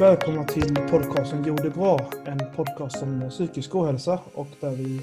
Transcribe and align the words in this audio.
välkomna 0.00 0.44
till 0.44 0.74
podcasten 0.90 1.44
Jo 1.46 1.54
det 1.54 1.70
bra. 1.70 2.10
En 2.26 2.38
podcast 2.56 3.02
om 3.02 3.30
psykisk 3.30 3.74
ohälsa 3.74 4.20
och 4.34 4.46
där 4.60 4.70
vi 4.70 5.00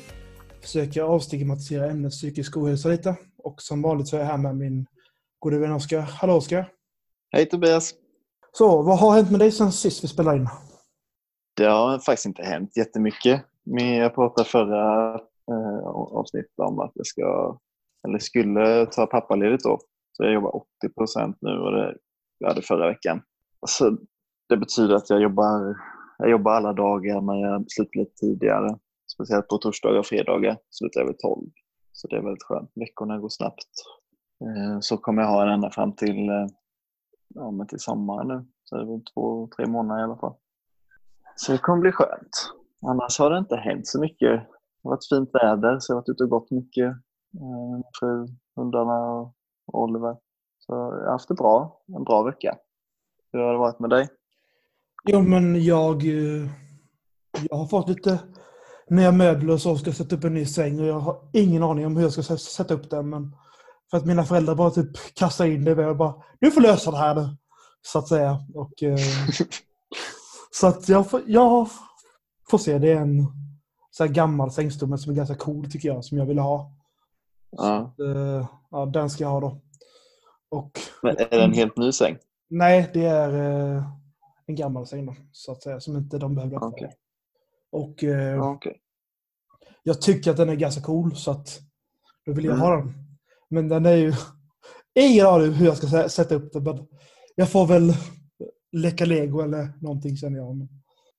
försöker 0.62 1.02
avstigmatisera 1.02 1.86
ämnet 1.86 2.12
psykisk 2.12 2.58
ohälsa 2.58 2.90
lite. 2.90 3.16
Och 3.38 3.62
som 3.62 3.82
vanligt 3.82 4.08
så 4.08 4.16
är 4.16 4.20
jag 4.20 4.28
här 4.28 4.38
med 4.38 4.56
min 4.56 4.86
gode 5.40 5.60
vän 5.60 5.72
Oskar. 5.72 6.00
Hallå 6.00 6.34
Oskar! 6.34 6.72
Hej 7.32 7.50
Tobias! 7.50 7.94
Så, 8.52 8.82
vad 8.82 9.00
har 9.00 9.16
hänt 9.16 9.32
med 9.32 9.40
dig 9.40 9.52
sen 9.52 9.72
sist 9.72 10.04
vi 10.04 10.08
spelade 10.08 10.38
in? 10.38 10.48
Det 11.58 11.66
har 11.66 12.00
faktiskt 12.00 12.26
inte 12.26 12.44
hänt 12.44 12.78
jättemycket. 12.78 13.46
Men 13.64 13.96
jag 13.96 14.16
pratade 14.16 14.50
förra 14.50 15.14
eh, 15.52 15.88
avsnittet 15.88 16.60
om 16.60 16.80
att 16.80 16.92
jag 16.94 17.06
ska, 17.06 17.58
eller 18.08 18.20
skulle 18.20 18.86
ta 18.86 19.06
pappaledigt 19.06 19.64
då. 19.64 19.80
Så 20.12 20.24
jag 20.24 20.34
jobbar 20.34 20.56
80 20.56 20.68
procent 20.98 21.38
nu 21.42 21.52
och 21.52 21.72
det 21.72 21.98
jag 22.38 22.48
hade 22.48 22.62
förra 22.62 22.88
veckan. 22.88 23.22
Så 23.68 23.98
det 24.50 24.58
betyder 24.58 24.96
att 24.96 25.10
jag 25.10 25.22
jobbar, 25.22 25.76
jag 26.18 26.30
jobbar 26.30 26.52
alla 26.52 26.74
dagar 26.74 27.22
men 27.22 27.40
jag 27.40 27.66
slutar 27.68 28.00
lite 28.00 28.16
tidigare. 28.16 28.78
Speciellt 29.14 29.48
på 29.48 29.58
torsdagar 29.58 30.00
och 30.00 30.06
fredagar 30.06 30.58
slutar 30.70 31.00
jag 31.02 31.08
vid 31.08 31.20
12. 31.20 31.48
Så 31.92 32.08
det 32.08 32.16
är 32.16 32.22
väldigt 32.22 32.44
skönt. 32.44 32.72
Veckorna 32.76 33.18
går 33.18 33.30
snabbt. 33.30 33.70
Eh, 34.42 34.80
så 34.80 34.98
kommer 34.98 35.22
jag 35.22 35.30
ha 35.30 35.44
en 35.44 35.50
ända 35.50 35.70
fram 35.70 35.96
till, 35.96 36.30
eh, 36.30 36.48
ja, 37.28 37.52
men 37.52 37.68
till 37.68 37.80
sommaren 37.80 38.28
nu. 38.28 38.46
Så 38.64 38.76
det 38.76 38.82
är 38.82 39.14
två, 39.14 39.50
tre 39.56 39.66
månader 39.66 40.02
i 40.02 40.04
alla 40.04 40.18
fall. 40.18 40.36
Så 41.36 41.52
det 41.52 41.58
kommer 41.58 41.82
bli 41.82 41.92
skönt. 41.92 42.54
Annars 42.88 43.20
har 43.20 43.30
det 43.30 43.38
inte 43.38 43.56
hänt 43.56 43.88
så 43.88 44.00
mycket. 44.00 44.32
Det 44.32 44.48
har 44.84 44.92
varit 44.92 45.10
fint 45.10 45.30
väder 45.34 45.80
så 45.80 45.92
jag 45.92 45.96
har 45.96 46.02
varit 46.02 46.10
ute 46.10 46.24
och 46.24 46.30
gått 46.30 46.52
mycket. 46.52 46.88
Eh, 47.34 47.82
fru, 48.00 48.28
hundarna 48.56 49.12
och 49.22 49.36
Oliver. 49.68 50.18
Så 50.60 50.74
jag 50.74 51.06
har 51.06 51.12
haft 51.12 51.28
det 51.28 51.34
bra. 51.34 51.82
En 51.88 52.04
bra 52.04 52.24
vecka. 52.24 52.58
Hur 53.32 53.40
har 53.40 53.52
det 53.52 53.60
varit 53.60 53.80
med 53.80 53.90
dig? 53.90 54.10
Jo, 55.10 55.22
men 55.22 55.64
jag, 55.64 56.06
eh, 56.06 56.50
jag 57.50 57.58
har 57.58 57.68
fått 57.68 57.90
lite 57.90 58.20
nya 58.90 59.12
möbler 59.12 59.54
och 59.54 59.62
så 59.62 59.78
ska 59.78 59.94
sätta 59.94 60.16
upp 60.16 60.24
en 60.24 60.34
ny 60.34 60.46
säng 60.46 60.80
och 60.80 60.86
jag 60.86 61.00
har 61.00 61.30
ingen 61.34 61.64
aning 61.64 61.86
om 61.86 61.96
hur 61.96 62.04
jag 62.04 62.14
ska 62.14 62.38
sätta 62.38 62.74
upp 62.74 62.90
den. 62.90 63.10
Men 63.10 63.36
för 63.92 63.98
att 63.98 64.06
mina 64.06 64.24
föräldrar 64.24 64.56
bara 64.56 64.72
typ 64.72 65.14
kastar 65.14 65.46
in 65.46 65.64
det 65.64 65.88
och 65.88 65.98
bara 65.98 66.14
Du 66.40 66.52
får 66.52 66.62
lösa 66.62 66.92
det 66.92 66.98
här 66.98 67.16
nu. 67.16 67.38
Så 67.82 68.00
att 68.00 68.08
säga. 68.08 68.46
Och, 68.54 68.84
eh, 68.84 68.98
så 70.52 70.68
att 70.68 70.90
jag, 70.90 71.10
får, 71.10 71.22
jag 71.28 71.70
får 72.50 72.58
se. 72.58 72.78
Det 72.78 72.92
är 72.92 73.02
en 73.02 73.26
så 73.92 74.08
gammal 74.08 74.52
sängstomme 74.52 74.98
som 74.98 75.12
är 75.12 75.16
ganska 75.16 75.36
cool 75.36 75.72
tycker 75.72 75.90
jag, 75.90 76.06
som 76.06 76.18
jag 76.18 76.26
ville 76.26 76.42
ha. 76.42 76.72
Ja. 77.52 77.76
Att, 77.76 78.00
eh, 78.00 78.48
ja, 78.72 78.86
den 78.86 79.10
ska 79.10 79.24
jag 79.24 79.32
ha 79.32 79.40
då. 79.40 79.62
Och, 80.50 80.80
Men 81.02 81.18
är 81.18 81.30
det 81.30 81.44
en 81.44 81.54
helt 81.54 81.78
ny 81.78 81.92
säng? 81.92 82.18
Nej, 82.50 82.90
det 82.94 83.06
är 83.06 83.84
en 84.46 84.56
gammal 84.56 84.88
säng 84.88 85.06
då, 85.06 85.16
så 85.32 85.52
att 85.52 85.64
säga, 85.64 85.80
som 85.80 85.96
inte 85.98 86.18
de 86.18 86.36
behövde 86.36 86.56
kvar. 86.58 86.68
Okej. 86.68 86.96
Och 87.72 88.04
eh, 88.04 88.44
okej. 88.52 88.80
jag 89.84 90.02
tycker 90.02 90.32
att 90.32 90.38
den 90.38 90.50
är 90.50 90.56
ganska 90.56 90.82
cool, 90.82 91.16
så 91.16 91.32
att 91.32 91.60
då 92.26 92.34
vill 92.34 92.46
jag 92.46 92.54
Mm. 92.56 92.66
ha 92.68 92.76
den. 92.78 92.94
Men 93.50 93.70
den 93.70 93.86
är 93.86 93.96
ju... 93.96 94.14
Ingen 95.00 95.26
aning 95.26 95.52
hur 95.52 95.66
jag 95.66 95.78
ska 95.78 95.88
sä- 95.88 96.08
sätta 96.08 96.36
upp 96.36 96.54
den, 96.54 96.64
men 96.64 96.88
jag 97.36 97.50
får 97.52 97.68
väl 97.68 97.94
leka 98.72 99.06
lego 99.06 99.42
eller 99.42 99.74
någonting 99.82 100.18
känner 100.18 100.38
jag. 100.38 100.56
Men, 100.56 100.70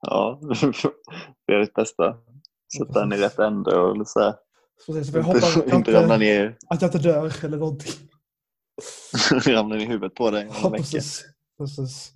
Ja, 0.01 0.41
gör 1.49 1.61
ditt 1.61 1.75
bästa. 1.75 2.17
Sätta 2.79 3.01
den 3.01 3.13
i 3.13 3.17
rätt 3.17 3.39
ände 3.39 3.77
och 3.77 4.09
så 4.09 4.21
här. 4.21 4.35
så 5.05 5.17
jag 5.19 5.23
hoppas 5.23 5.57
att 5.57 5.73
inte 5.73 5.93
ramla 5.93 6.17
ner, 6.17 6.57
att 6.69 6.83
jag 6.83 6.89
inte 6.89 6.99
dör 6.99 7.45
eller 7.45 7.59
någonting. 7.59 7.93
ramla 9.47 9.75
ner 9.77 9.83
i 9.83 9.87
huvudet 9.87 10.15
på 10.15 10.31
dig 10.31 10.51
Ja, 10.63 10.71
precis. 10.71 11.25
precis. 11.59 12.13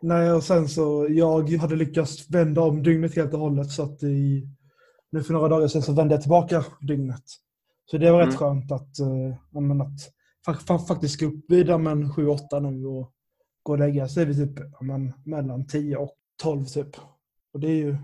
Nej, 0.00 0.32
och 0.32 0.42
sen 0.44 0.68
så, 0.68 1.06
jag 1.10 1.48
hade 1.52 1.76
lyckats 1.76 2.30
vända 2.30 2.60
om 2.60 2.82
dygnet 2.82 3.16
helt 3.16 3.34
och 3.34 3.40
hållet 3.40 3.70
så 3.70 3.82
att 3.82 4.02
i, 4.02 4.48
nu 5.12 5.22
för 5.22 5.32
några 5.32 5.48
dagar 5.48 5.68
sedan 5.68 5.82
så 5.82 5.92
vände 5.92 6.14
jag 6.14 6.22
tillbaka 6.22 6.64
dygnet. 6.80 7.22
Så 7.90 7.98
det 7.98 8.10
var 8.10 8.18
rätt 8.18 8.26
Mm. 8.26 8.38
skönt 8.38 8.72
att, 8.72 8.88
men 9.52 9.80
att 9.80 9.98
fa- 10.46 10.66
fa- 10.66 10.86
faktiskt 10.86 11.20
gå 11.20 11.26
upp 11.26 11.44
vid 11.48 11.68
ja, 11.68 11.78
men 11.78 12.12
7-8 12.12 12.60
nu 12.70 12.86
och 12.86 13.12
gå 13.62 13.72
och 13.72 13.78
lägga 13.78 14.08
sig 14.08 14.24
vid 14.24 14.36
typ 14.36 14.64
men, 14.80 15.12
mellan 15.24 15.66
10 15.66 15.96
och 15.96 16.12
12 16.42 16.64
typ. 16.64 16.96
Och 17.52 17.60
det 17.60 17.66
är 17.68 17.76
ju 17.76 17.96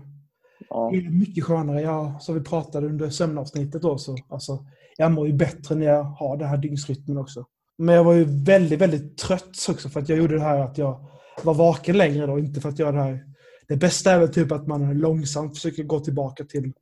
Ja. 0.69 0.89
det 0.93 0.97
är 0.97 1.09
mycket 1.09 1.43
skönare. 1.43 1.81
Jag, 1.81 2.21
som 2.21 2.35
vi 2.35 2.41
pratade 2.41 2.87
under 2.87 3.09
sömnavsnittet 3.09 3.81
då, 3.81 3.97
så 3.97 4.15
alltså, 4.29 4.65
jag 4.97 5.11
mår 5.11 5.27
ju 5.27 5.33
bättre 5.33 5.75
när 5.75 5.85
jag 5.85 6.03
har 6.03 6.37
den 6.37 6.47
här 6.49 6.57
dygnsrytmen 6.57 7.17
också. 7.17 7.45
Men 7.77 7.95
jag 7.95 8.03
var 8.03 8.13
ju 8.13 8.23
väldigt, 8.43 8.81
väldigt 8.81 9.17
trött 9.17 9.67
också 9.69 9.89
för 9.89 9.99
att 9.99 10.09
jag 10.09 10.17
gjorde 10.17 10.35
det 10.35 10.41
här 10.41 10.59
att 10.59 10.77
jag 10.77 11.05
var 11.43 11.53
vaken 11.53 11.97
längre 11.97 12.25
då, 12.25 12.39
inte 12.39 12.61
för 12.61 12.69
att 12.69 12.79
göra 12.79 12.91
det 12.91 13.01
här. 13.03 13.25
Det 13.67 13.77
bästa 13.77 14.11
är 14.11 14.19
väl 14.19 14.33
typ 14.33 14.51
att 14.51 14.67
man 14.67 14.97
långsamt 14.99 15.55
försöker 15.55 15.83
gå 15.83 15.99
tillbaka 15.99 16.43
till 16.43 16.73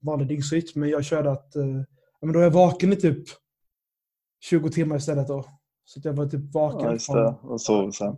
vanlig 0.00 0.28
dygnsrytm, 0.28 0.80
men 0.80 0.88
jag 0.88 1.04
körde 1.04 1.30
att 1.30 1.56
eh, 1.56 1.66
ja, 2.20 2.26
men 2.26 2.32
då 2.32 2.38
är 2.38 2.42
jag 2.42 2.50
vaken 2.50 2.92
i 2.92 2.96
typ 2.96 3.24
20 4.40 4.70
timmar 4.70 4.96
istället 4.96 5.28
då. 5.28 5.44
Så 5.84 5.98
att 5.98 6.04
jag 6.04 6.12
var 6.12 6.26
typ 6.26 6.54
vaken. 6.54 6.86
Ja, 6.86 6.92
just 6.92 7.12
det. 7.12 7.34
Och 7.42 7.60
sov 7.60 7.90
sen. 7.90 8.16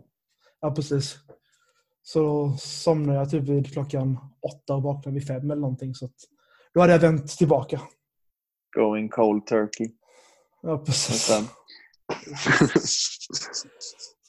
Ja, 0.61 0.71
precis. 0.71 1.15
Så 2.03 2.53
somnade 2.59 3.19
jag 3.19 3.29
typ 3.29 3.43
vid 3.43 3.73
klockan 3.73 4.17
åtta 4.41 4.75
och 4.75 4.83
vaknade 4.83 5.13
vid 5.13 5.27
fem 5.27 5.51
eller 5.51 5.61
någonting. 5.61 5.95
Så 5.95 6.09
då 6.73 6.81
hade 6.81 6.93
jag 6.93 6.99
vänt 6.99 7.27
tillbaka. 7.27 7.81
Going 8.75 9.09
cold 9.09 9.45
turkey. 9.45 9.91
Ja, 10.61 10.77
precis. 10.77 11.31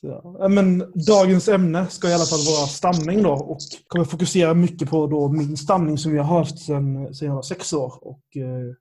ja. 0.04 0.48
Men 0.48 0.92
dagens 1.06 1.48
ämne 1.48 1.86
ska 1.86 2.08
i 2.08 2.14
alla 2.14 2.24
fall 2.24 2.38
vara 2.38 2.66
stamning 2.66 3.22
då 3.22 3.32
och 3.32 3.58
kommer 3.86 4.04
fokusera 4.04 4.54
mycket 4.54 4.90
på 4.90 5.06
då 5.06 5.28
min 5.28 5.56
stamning 5.56 5.98
som 5.98 6.16
jag 6.16 6.24
har 6.24 6.38
haft 6.38 6.58
sedan, 6.58 7.08
jag 7.20 7.34
var 7.34 7.42
sex 7.42 7.72
år. 7.72 7.94
Och 8.00 8.36
eh, 8.36 8.74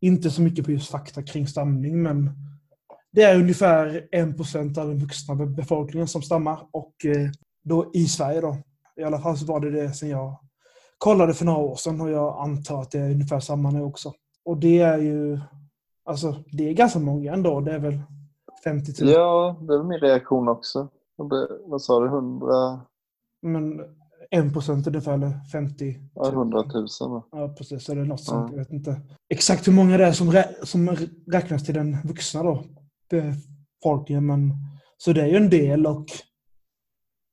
inte 0.00 0.30
så 0.30 0.42
mycket 0.42 0.64
på 0.64 0.70
just 0.70 0.90
fakta 0.90 1.22
kring 1.22 1.46
stamning 1.46 2.02
men 2.02 2.30
det 3.12 3.22
är 3.22 3.40
ungefär 3.40 4.08
1% 4.12 4.78
av 4.78 4.88
den 4.88 4.98
vuxna 4.98 5.34
befolkningen 5.34 6.08
som 6.08 6.22
stammar 6.22 6.58
och 6.70 7.04
eh, 7.04 7.30
då 7.64 7.90
i 7.94 8.06
Sverige 8.06 8.40
då. 8.40 8.56
I 8.96 9.02
alla 9.04 9.20
fall 9.20 9.38
så 9.38 9.44
var 9.44 9.60
det 9.60 9.70
det 9.70 9.92
sen 9.92 10.08
jag 10.08 10.38
kollade 10.98 11.34
för 11.34 11.44
några 11.44 11.58
år 11.58 11.76
sedan 11.76 12.00
och 12.00 12.10
jag 12.10 12.38
antar 12.38 12.82
att 12.82 12.90
det 12.90 12.98
är 12.98 13.10
ungefär 13.10 13.40
samma 13.40 13.70
nu 13.70 13.82
också. 13.82 14.12
Och 14.44 14.56
det 14.56 14.78
är 14.78 14.98
ju, 14.98 15.40
alltså 16.04 16.44
det 16.52 16.68
är 16.68 16.72
ganska 16.72 16.98
många 16.98 17.32
ändå. 17.32 17.60
Det 17.60 17.72
är 17.72 17.78
väl 17.78 18.00
50 18.64 19.04
000. 19.04 19.12
Ja, 19.12 19.56
det 19.60 19.78
var 19.78 19.84
min 19.84 20.00
reaktion 20.00 20.48
också. 20.48 20.88
Vad 21.66 21.82
sa 21.82 22.00
du? 22.00 22.06
100, 22.06 22.80
Men 23.42 23.80
1 24.30 24.52
procent 24.52 24.86
ungefär, 24.86 25.12
eller 25.12 25.44
50 25.52 25.98
ja, 26.14 26.28
100 26.28 26.62
000 26.62 26.86
va? 27.00 27.22
Ja, 27.32 27.54
precis. 27.58 27.88
Eller 27.88 28.04
något 28.04 28.20
sånt. 28.20 28.50
Ja. 28.52 28.56
Jag 28.56 28.64
vet 28.64 28.72
inte 28.72 29.00
exakt 29.28 29.68
hur 29.68 29.72
många 29.72 29.96
det 29.98 30.04
är 30.04 30.12
som, 30.12 30.30
rä- 30.32 30.64
som 30.64 30.96
räknas 31.32 31.64
till 31.64 31.74
den 31.74 31.96
vuxna 32.04 32.42
då, 32.42 32.64
befolkningen. 33.10 34.26
Men, 34.26 34.52
så 34.96 35.12
det 35.12 35.22
är 35.22 35.26
ju 35.26 35.36
en 35.36 35.50
del 35.50 35.86
och 35.86 36.06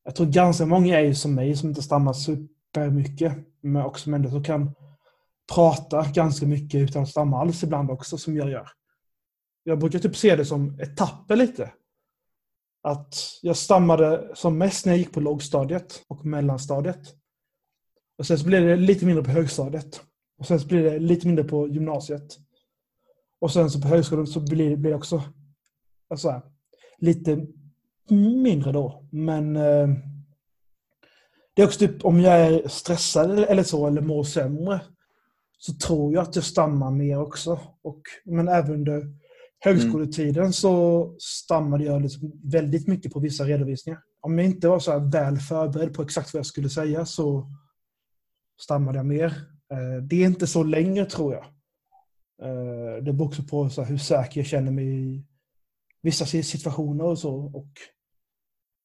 jag 0.03 0.15
tror 0.15 0.27
ganska 0.27 0.65
många 0.65 0.99
är 0.99 1.03
ju 1.03 1.15
som 1.15 1.35
mig 1.35 1.55
som 1.55 1.69
inte 1.69 1.81
stammar 1.81 2.13
supermycket. 2.13 3.33
Men 3.61 3.85
också 3.85 4.03
som 4.03 4.43
kan 4.43 4.71
prata 5.55 6.05
ganska 6.13 6.45
mycket 6.45 6.81
utan 6.89 7.01
att 7.03 7.09
stamma 7.09 7.41
alls 7.41 7.63
ibland 7.63 7.91
också, 7.91 8.17
som 8.17 8.35
jag 8.37 8.49
gör. 8.49 8.67
Jag 9.63 9.79
brukar 9.79 9.99
typ 9.99 10.15
se 10.15 10.35
det 10.35 10.45
som 10.45 10.79
etapper 10.79 11.35
lite. 11.35 11.71
Att 12.83 13.15
jag 13.41 13.57
stammade 13.57 14.31
som 14.35 14.57
mest 14.57 14.85
när 14.85 14.93
jag 14.93 14.99
gick 14.99 15.13
på 15.13 15.19
lågstadiet 15.19 16.03
och 16.07 16.25
mellanstadiet. 16.25 17.15
Och 18.17 18.27
sen 18.27 18.39
så 18.39 18.45
blir 18.45 18.61
det 18.61 18.75
lite 18.75 19.05
mindre 19.05 19.23
på 19.23 19.31
högstadiet. 19.31 20.01
Och 20.37 20.47
sen 20.47 20.59
så 20.59 20.67
blir 20.67 20.83
det 20.83 20.99
lite 20.99 21.27
mindre 21.27 21.43
på 21.43 21.67
gymnasiet. 21.67 22.37
Och 23.39 23.51
sen 23.51 23.71
så 23.71 23.81
på 23.81 23.87
högskolan 23.87 24.27
så 24.27 24.39
blir 24.39 24.77
blir 24.77 24.91
det 24.91 24.97
också 24.97 25.23
alltså, 26.09 26.29
här, 26.29 26.41
lite 26.97 27.47
mindre 28.43 28.71
då. 28.71 29.07
Men 29.11 29.55
eh, 29.55 29.89
det 31.53 31.61
är 31.61 31.65
också 31.65 31.79
typ 31.79 32.05
om 32.05 32.19
jag 32.19 32.39
är 32.39 32.67
stressad 32.67 33.31
eller, 33.31 33.47
eller 33.47 33.63
så, 33.63 33.87
eller 33.87 34.01
mår 34.01 34.23
sämre, 34.23 34.81
så 35.57 35.73
tror 35.73 36.13
jag 36.13 36.21
att 36.21 36.35
jag 36.35 36.45
stammar 36.45 36.91
mer 36.91 37.19
också. 37.19 37.59
Och, 37.81 38.01
men 38.25 38.47
även 38.47 38.73
under 38.73 39.20
Mm. 39.65 39.77
högskoletiden 39.77 40.53
så 40.53 41.15
stammade 41.19 41.83
jag 41.83 42.01
liksom 42.01 42.31
väldigt 42.43 42.87
mycket 42.87 43.13
på 43.13 43.19
vissa 43.19 43.43
redovisningar. 43.43 43.99
Om 44.21 44.37
jag 44.37 44.47
inte 44.47 44.67
var 44.67 44.79
så 44.79 44.91
här 44.91 45.11
väl 45.11 45.37
förberedd 45.37 45.93
på 45.93 46.01
exakt 46.01 46.33
vad 46.33 46.39
jag 46.39 46.45
skulle 46.45 46.69
säga 46.69 47.05
så 47.05 47.51
stammade 48.61 48.97
jag 48.97 49.05
mer. 49.05 49.25
Eh, 49.71 50.03
det 50.03 50.15
är 50.15 50.25
inte 50.25 50.47
så 50.47 50.63
länge 50.63 51.05
tror 51.05 51.33
jag. 51.33 51.43
Eh, 52.41 53.03
det 53.03 53.13
beror 53.13 53.27
också 53.27 53.43
på 53.43 53.69
så 53.69 53.81
här, 53.81 53.89
hur 53.89 53.97
säker 53.97 54.39
jag 54.39 54.47
känner 54.47 54.71
mig 54.71 54.85
i 54.85 55.25
vissa 56.01 56.25
situationer 56.25 57.03
och 57.03 57.19
så. 57.19 57.35
Och 57.35 57.69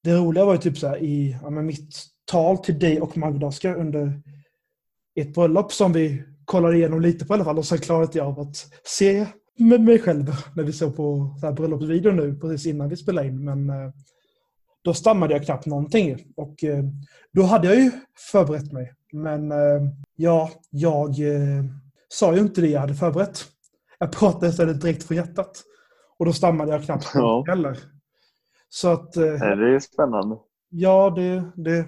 det 0.03 0.15
roliga 0.15 0.45
var 0.45 0.53
ju 0.53 0.59
typ 0.59 0.77
så 0.77 0.87
här 0.87 1.03
i 1.03 1.37
ja, 1.41 1.49
mitt 1.49 1.95
tal 2.25 2.57
till 2.57 2.79
dig 2.79 3.01
och 3.01 3.17
Magda 3.17 3.47
Oskar 3.47 3.75
under 3.75 4.21
ett 5.15 5.33
bröllop 5.33 5.73
som 5.73 5.93
vi 5.93 6.23
kollade 6.45 6.77
igenom 6.77 7.01
lite 7.01 7.25
på 7.25 7.33
i 7.33 7.35
alla 7.35 7.45
fall 7.45 7.57
och 7.57 7.65
sen 7.65 7.77
klarade 7.77 8.05
inte 8.05 8.17
jag 8.17 8.27
av 8.27 8.39
att 8.39 8.55
se 8.83 9.27
med 9.57 9.81
mig 9.81 9.99
själv 9.99 10.25
när 10.55 10.63
vi 10.63 10.73
såg 10.73 10.95
på 10.95 11.35
så 11.39 11.45
här 11.45 11.53
bröllopsvideon 11.53 12.15
nu 12.15 12.35
precis 12.35 12.65
innan 12.65 12.89
vi 12.89 12.95
spelade 12.97 13.27
in. 13.27 13.45
Men 13.45 13.69
eh, 13.69 13.91
då 14.81 14.93
stammade 14.93 15.33
jag 15.33 15.45
knappt 15.45 15.65
någonting. 15.65 16.33
Och 16.35 16.63
eh, 16.63 16.83
då 17.33 17.43
hade 17.43 17.67
jag 17.67 17.75
ju 17.83 17.91
förberett 18.31 18.71
mig. 18.71 18.93
Men 19.13 19.51
eh, 19.51 19.81
ja, 20.15 20.51
jag 20.69 21.15
sa 22.09 22.33
ju 22.35 22.39
inte 22.39 22.61
det 22.61 22.67
jag 22.67 22.79
hade 22.81 22.93
förberett. 22.95 23.45
Jag 23.99 24.11
pratade 24.11 24.47
istället 24.47 24.81
direkt 24.81 25.03
från 25.03 25.17
hjärtat. 25.17 25.63
Och 26.17 26.25
då 26.25 26.33
stammade 26.33 26.71
jag 26.71 26.83
knappt 26.83 27.11
Ja. 27.13 27.43
heller. 27.47 27.77
Så 28.69 28.87
att... 28.87 29.13
Det 29.13 29.27
är 29.29 29.79
spännande. 29.79 30.37
Ja, 30.69 31.09
det, 31.09 31.51
det, 31.55 31.85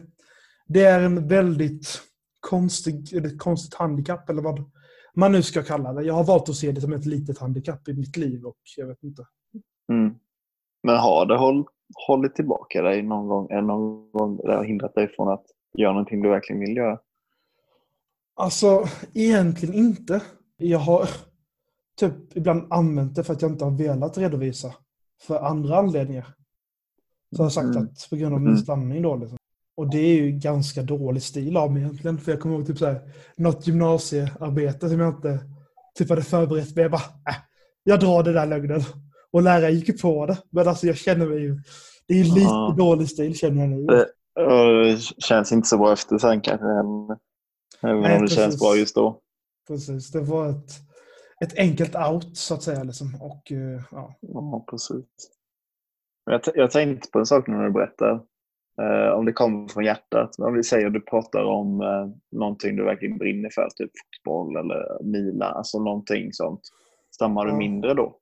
det 0.68 0.83
är 0.83 1.00
en 1.00 1.27
väldigt 1.27 2.01
konstig, 2.39 3.13
eller 3.13 3.38
konstigt 3.38 3.74
handikapp 3.74 4.30
eller 4.30 4.42
vad 4.42 4.72
man 5.14 5.32
nu 5.32 5.42
ska 5.44 5.64
kalla 5.64 5.94
det. 5.94 6.04
Jag 6.04 6.14
har 6.14 6.24
valt 6.24 6.50
att 6.50 6.56
se 6.56 6.72
det 6.72 6.82
som 6.82 6.94
ett 6.94 7.06
litet 7.06 7.38
handikapp 7.38 7.88
i 7.88 7.94
mitt 7.94 8.18
liv 8.18 8.46
och 8.46 8.58
jag 8.78 8.88
vet 8.88 9.04
inte. 9.04 9.26
Mm. 9.92 10.16
Men 10.84 10.98
har 10.98 11.26
det 11.26 11.38
håll, 11.38 11.66
hållit 12.08 12.36
tillbaka 12.36 12.82
dig 12.82 13.02
någon 13.02 13.28
gång? 13.28 13.48
Det 13.48 13.62
någon 13.62 14.12
gång 14.12 14.38
det 14.38 14.56
har 14.56 14.64
hindrat 14.64 14.96
dig 14.96 15.08
från 15.16 15.30
att 15.30 15.46
göra 15.78 15.92
någonting 15.92 16.22
du 16.22 16.30
verkligen 16.30 16.60
vill 16.60 16.78
göra? 16.78 17.00
Alltså, 18.36 18.86
egentligen 19.14 19.76
inte. 19.76 20.22
Jag 20.58 20.80
har 20.80 21.10
typ 22.00 22.38
ibland 22.38 22.68
använt 22.74 23.16
det 23.16 23.24
för 23.24 23.34
att 23.34 23.42
jag 23.42 23.52
inte 23.52 23.64
har 23.66 23.72
velat 23.72 24.18
redovisa 24.18 24.74
för 25.22 25.40
andra 25.40 25.78
anledningar. 25.78 26.26
Så 27.36 27.42
jag 27.42 27.46
har 27.46 27.50
sagt 27.50 27.76
Mm. 27.76 27.84
att 27.84 28.08
på 28.10 28.16
grund 28.16 28.34
av 28.34 28.40
min 28.42 28.50
Mm. 28.50 28.62
stamning 28.62 29.02
då. 29.02 29.16
Liksom. 29.16 29.38
Och 29.80 29.90
det 29.90 29.98
är 30.00 30.16
ju 30.16 30.31
ganska 30.31 30.84
dålig 30.84 31.24
stil 31.24 31.58
av 31.58 31.72
mig 31.74 31.81
egentligen. 31.84 32.18
För 32.18 32.31
jag 32.31 32.42
kommer 32.42 32.56
ihåg 32.56 32.68
typ 32.68 32.78
så 32.78 32.86
här, 32.86 33.02
något 33.38 33.68
gymnasiearbete 33.68 34.90
som 34.90 35.00
jag 35.00 35.16
inte 35.16 35.40
typ 35.98 36.10
hade 36.10 36.22
förberett 36.22 36.76
mig. 36.76 36.81
Jag 36.81 36.92
bara, 36.92 37.02
äh, 37.30 37.36
jag 37.84 38.00
drar 38.00 38.24
det 38.24 38.34
där 38.34 38.46
lögnen. 38.46 38.81
Och 39.31 39.42
läraren 39.42 39.76
gick 39.76 39.88
ju 39.88 39.98
på 39.98 40.26
det. 40.26 40.38
Men 40.50 40.68
alltså 40.68 40.88
jag 40.88 40.98
känner 40.98 41.26
mig 41.26 41.40
ju, 41.40 41.62
det 42.08 42.14
är 42.14 42.18
ju 42.18 42.24
lite 42.24 42.40
Ja. 42.40 42.76
dålig 42.78 43.10
stil 43.10 43.36
känner 43.38 43.62
jag 43.62 43.70
nu. 43.70 43.86
Det, 43.86 44.08
det 44.36 45.00
känns 45.18 45.52
inte 45.52 45.68
så 45.68 45.78
bra 45.78 45.94
efter 45.94 46.18
sen 46.18 46.42
kanske. 46.42 46.66
Även 46.68 48.02
Nej, 48.02 48.16
om 48.18 48.22
det 48.22 48.28
känns 48.28 48.46
precis. 48.46 48.60
bra 48.60 48.75
just 48.75 48.96
då. 48.96 49.20
Precis, 49.68 50.12
det 50.12 50.22
var 50.22 50.50
ett, 50.50 50.72
ett 51.46 51.58
enkelt 51.58 51.96
out 51.96 52.38
så 52.38 52.54
att 52.54 52.64
säga. 52.64 52.84
Liksom. 52.84 53.16
Och, 53.22 53.52
eh, 53.52 53.82
ja. 53.92 54.16
Ja, 54.20 54.66
precis. 54.70 55.06
Jag, 56.25 56.42
jag 56.56 56.72
tänkte 56.72 57.10
på 57.12 57.20
en 57.20 57.25
sak 57.25 57.48
när 57.48 57.64
du 57.64 57.72
berättar. 57.72 58.22
Eh, 58.80 59.10
om 59.14 59.26
det 59.26 59.34
kommer 59.34 59.68
från 59.68 59.84
hjärtat. 59.86 60.40
Om 60.40 60.54
vi 60.54 60.64
säger 60.64 60.88
att 60.88 60.94
du 60.94 61.02
pratar 61.02 61.44
om 61.44 61.81
eh, 61.81 62.38
någonting 62.40 62.76
du 62.76 62.84
verkligen 62.84 63.18
brinner 63.18 63.50
för, 63.56 63.70
typ 63.76 63.92
fotboll 64.24 64.56
eller 64.56 65.04
mila, 65.04 65.46
alltså 65.46 65.80
någonting 65.80 66.34
sånt. 66.34 66.62
Stammar 67.16 67.46
du 67.46 67.54
mindre 67.54 67.94
då? 67.94 68.16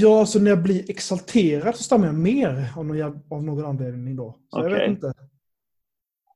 Ja, 0.00 0.26
så 0.26 0.40
när 0.40 0.50
jag 0.50 0.62
blir 0.62 0.90
exalterad 0.90 1.76
så 1.76 1.82
stammar 1.82 2.06
jag 2.06 2.14
mer 2.14 2.72
av 2.76 2.84
någon, 2.86 3.20
av 3.30 3.44
någon 3.44 3.64
anledning 3.64 4.16
då. 4.16 4.38
Så 4.50 4.60
jag 4.60 4.70
vet 4.70 4.88
inte. 4.90 5.12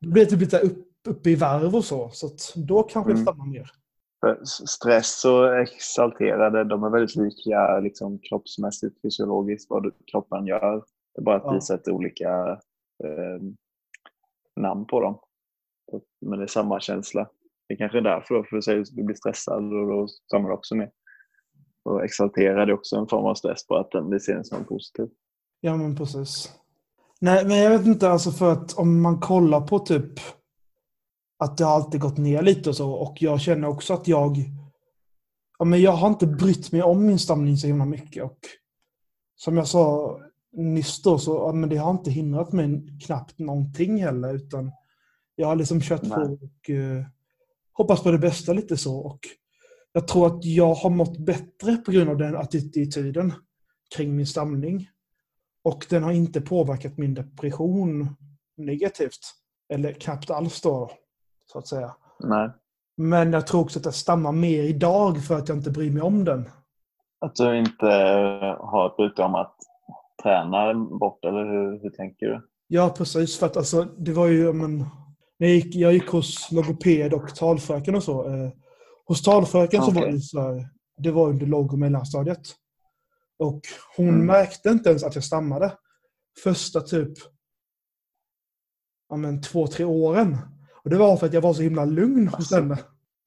Det 0.00 0.06
blir 0.08 0.24
typ 0.24 0.40
lite 0.40 0.58
upp, 0.58 0.86
uppe 1.08 1.30
i 1.30 1.34
varv 1.34 1.74
och 1.76 1.84
så. 1.84 2.08
Så 2.12 2.28
då 2.66 2.82
kanske 2.82 3.10
jag 3.10 3.16
Mm. 3.16 3.26
stammar 3.26 3.46
mer. 3.46 3.70
Stress 4.66 5.24
och 5.24 5.58
exalterade, 5.58 6.64
de 6.64 6.84
är 6.84 6.90
väldigt 6.90 7.16
lika 7.16 7.80
liksom, 7.80 8.18
kroppsmässigt, 8.18 9.02
fysiologiskt, 9.02 9.70
vad 9.70 9.82
du- 9.82 9.94
kroppen 10.12 10.46
gör. 10.46 10.82
Det 11.14 11.20
är 11.20 11.24
bara 11.24 11.36
att 11.36 11.42
Ja. 11.44 11.52
vi 11.52 11.60
sätter 11.60 11.92
olika 11.92 12.58
eh, 13.04 13.42
namn 14.56 14.86
på 14.86 15.00
dem. 15.00 15.18
Men 16.20 16.38
det 16.38 16.44
är 16.44 16.46
samma 16.46 16.80
känsla. 16.80 17.30
Det 17.68 17.74
är 17.74 17.78
kanske 17.78 17.98
är 17.98 18.02
därför 18.02 18.34
då, 18.34 18.44
för 18.44 18.56
att 18.56 18.86
du 18.90 19.02
blir 19.02 19.16
stressad 19.16 19.64
och 19.64 19.88
då 19.88 20.08
stammar 20.08 20.48
du 20.48 20.54
också 20.54 20.74
mer. 20.74 20.90
Och 21.82 22.04
exalterad 22.04 22.68
är 22.68 22.72
också 22.72 22.96
en 22.96 23.08
form 23.08 23.26
av 23.26 23.34
stress, 23.34 23.66
bara 23.66 23.80
att 23.80 23.90
den 23.90 24.08
blir 24.08 24.42
som 24.42 24.64
positiv. 24.64 25.08
Ja, 25.60 25.76
men 25.76 25.96
precis. 25.96 26.52
Nej, 27.20 27.46
men 27.46 27.58
jag 27.58 27.70
vet 27.70 27.86
inte, 27.86 28.10
alltså 28.10 28.30
för 28.30 28.52
att 28.52 28.78
om 28.78 29.02
man 29.02 29.20
kollar 29.20 29.60
på 29.60 29.78
typ 29.78 30.12
att 31.38 31.58
det 31.58 31.64
har 31.64 31.72
alltid 31.72 32.00
gått 32.00 32.18
ner 32.18 32.42
lite 32.42 32.68
och 32.68 32.76
så 32.76 32.90
och 32.92 33.16
jag 33.20 33.40
känner 33.40 33.68
också 33.68 33.94
att 33.94 34.08
jag 34.08 34.36
ja, 35.58 35.64
men 35.64 35.80
jag 35.80 35.92
har 35.92 36.08
inte 36.08 36.26
brytt 36.26 36.72
mig 36.72 36.82
om 36.82 37.06
min 37.06 37.18
stamning 37.18 37.56
så 37.56 37.66
himla 37.66 37.84
mycket 37.84 38.24
och 38.24 38.38
som 39.36 39.56
jag 39.56 39.68
sa 39.68 40.18
nyss 40.52 41.02
då 41.02 41.18
så 41.18 41.34
ja, 41.34 41.52
men 41.52 41.68
det 41.68 41.76
har 41.76 41.90
inte 41.90 42.10
hindrat 42.10 42.52
mig 42.52 42.98
knappt 43.06 43.38
någonting 43.38 44.02
heller 44.02 44.34
utan 44.34 44.72
jag 45.36 45.46
har 45.46 45.56
liksom 45.56 45.80
kört 45.80 46.00
på 46.00 46.16
Nej. 46.16 46.38
och 46.42 46.70
eh, 46.70 47.04
hoppas 47.72 48.02
på 48.02 48.10
det 48.10 48.18
bästa 48.18 48.52
lite 48.52 48.76
så 48.76 48.96
och 48.96 49.20
jag 49.92 50.08
tror 50.08 50.26
att 50.26 50.44
jag 50.44 50.74
har 50.74 50.90
mått 50.90 51.18
bättre 51.18 51.76
på 51.76 51.90
grund 51.90 52.10
av 52.10 52.16
den 52.16 52.36
attityden 52.36 53.32
kring 53.96 54.16
min 54.16 54.26
stamning. 54.26 54.88
Och 55.64 55.86
den 55.90 56.02
har 56.02 56.12
inte 56.12 56.40
påverkat 56.40 56.98
min 56.98 57.14
depression 57.14 58.16
negativt. 58.56 59.20
Eller 59.68 59.92
knappt 59.92 60.30
alls 60.30 60.60
då, 60.60 60.90
så 61.46 61.58
att 61.58 61.68
säga. 61.68 61.96
Nej. 62.18 62.50
Men 62.96 63.32
jag 63.32 63.46
tror 63.46 63.60
också 63.60 63.78
att 63.78 63.84
jag 63.84 63.94
stammar 63.94 64.32
mer 64.32 64.62
idag 64.62 65.24
för 65.24 65.34
att 65.38 65.48
jag 65.48 65.58
inte 65.58 65.70
bryr 65.70 65.90
mig 65.90 66.02
om 66.02 66.24
den. 66.24 66.48
Att 67.20 67.34
du 67.34 67.58
inte 67.58 67.86
har 68.60 68.96
brytt 68.96 69.16
dig 69.16 69.24
om 69.24 69.34
att 69.34 69.56
träna 70.22 70.74
bort, 70.74 71.24
eller 71.24 71.44
hur, 71.44 71.82
hur 71.82 71.90
tänker 71.90 72.26
du? 72.26 72.48
Ja, 72.68 72.94
precis. 72.98 73.38
För 73.38 73.46
att 73.46 73.56
alltså, 73.56 73.84
det 73.84 74.12
var 74.12 74.26
ju, 74.26 74.52
men, 74.52 74.84
jag, 75.36 75.50
gick, 75.50 75.74
jag 75.74 75.92
gick 75.92 76.08
hos 76.08 76.52
logoped 76.52 77.14
och 77.14 77.34
talfröken 77.34 77.94
och 77.94 78.02
så. 78.02 78.28
Eh, 78.28 78.50
hos 79.06 79.22
talfröken 79.22 79.82
så 79.82 79.90
var 79.90 80.06
det 80.06 80.20
så 80.20 80.40
här, 80.40 80.68
det 80.98 81.10
var 81.10 81.28
under 81.28 81.46
låg 81.46 81.72
och 81.72 81.78
mellanstadiet. 81.78 82.54
Och 83.38 83.60
hon 83.96 84.08
Mm. 84.08 84.26
märkte 84.26 84.68
inte 84.68 84.88
ens 84.90 85.04
att 85.04 85.14
jag 85.14 85.24
stammade. 85.24 85.72
Första 86.44 86.80
typ 86.80 87.12
ja, 89.08 89.16
men, 89.16 89.42
två, 89.42 89.66
tre 89.66 89.84
åren. 89.84 90.36
Och 90.84 90.90
det 90.90 90.96
var 90.98 91.16
för 91.16 91.26
att 91.26 91.32
jag 91.32 91.40
var 91.40 91.54
så 91.54 91.62
himla 91.62 91.84
lugn 91.84 92.26
hos 92.28 92.34
Alltså. 92.34 92.54
henne. 92.54 92.78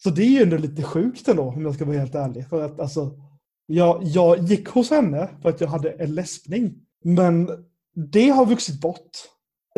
Så 0.04 0.10
det 0.10 0.22
är 0.22 0.30
ju 0.30 0.42
ändå 0.44 0.58
lite 0.58 0.84
sjukt 0.84 1.28
ändå, 1.28 1.44
om 1.44 1.62
jag 1.62 1.76
ska 1.76 1.86
vara 1.86 1.98
helt 1.98 2.16
ärlig. 2.16 2.48
För 2.50 2.62
att 2.66 2.80
alltså, 2.80 3.12
jag, 3.66 4.04
jag 4.04 4.40
gick 4.40 4.68
hos 4.68 4.90
henne 4.90 5.30
för 5.42 5.50
att 5.50 5.62
jag 5.62 5.68
hade 5.68 5.92
en 5.92 6.16
läspning. 6.16 6.74
Men 7.04 7.50
det 7.96 8.30
har 8.30 8.46
vuxit 8.46 8.82
bort. 8.82 9.10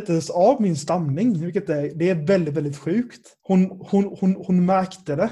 Ens 0.07 0.29
av 0.29 0.61
min 0.61 0.75
stamning, 0.75 1.39
vilket 1.45 1.69
är, 1.69 1.91
det 1.95 2.09
är 2.09 2.15
väldigt, 2.27 2.53
väldigt 2.53 2.77
sjukt. 2.77 3.37
Hon, 3.41 3.81
hon, 3.89 4.17
hon, 4.19 4.35
hon 4.35 4.65
märkte 4.65 5.15
det 5.15 5.29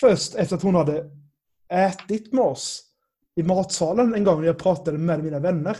först 0.00 0.34
efter 0.34 0.56
att 0.56 0.62
hon 0.62 0.74
hade 0.74 1.10
ätit 1.72 2.32
med 2.32 2.44
oss 2.44 2.82
i 3.36 3.42
matsalen 3.42 4.14
en 4.14 4.24
gång 4.24 4.40
när 4.40 4.46
jag 4.46 4.58
pratade 4.58 4.98
med 4.98 5.24
mina 5.24 5.38
vänner. 5.38 5.76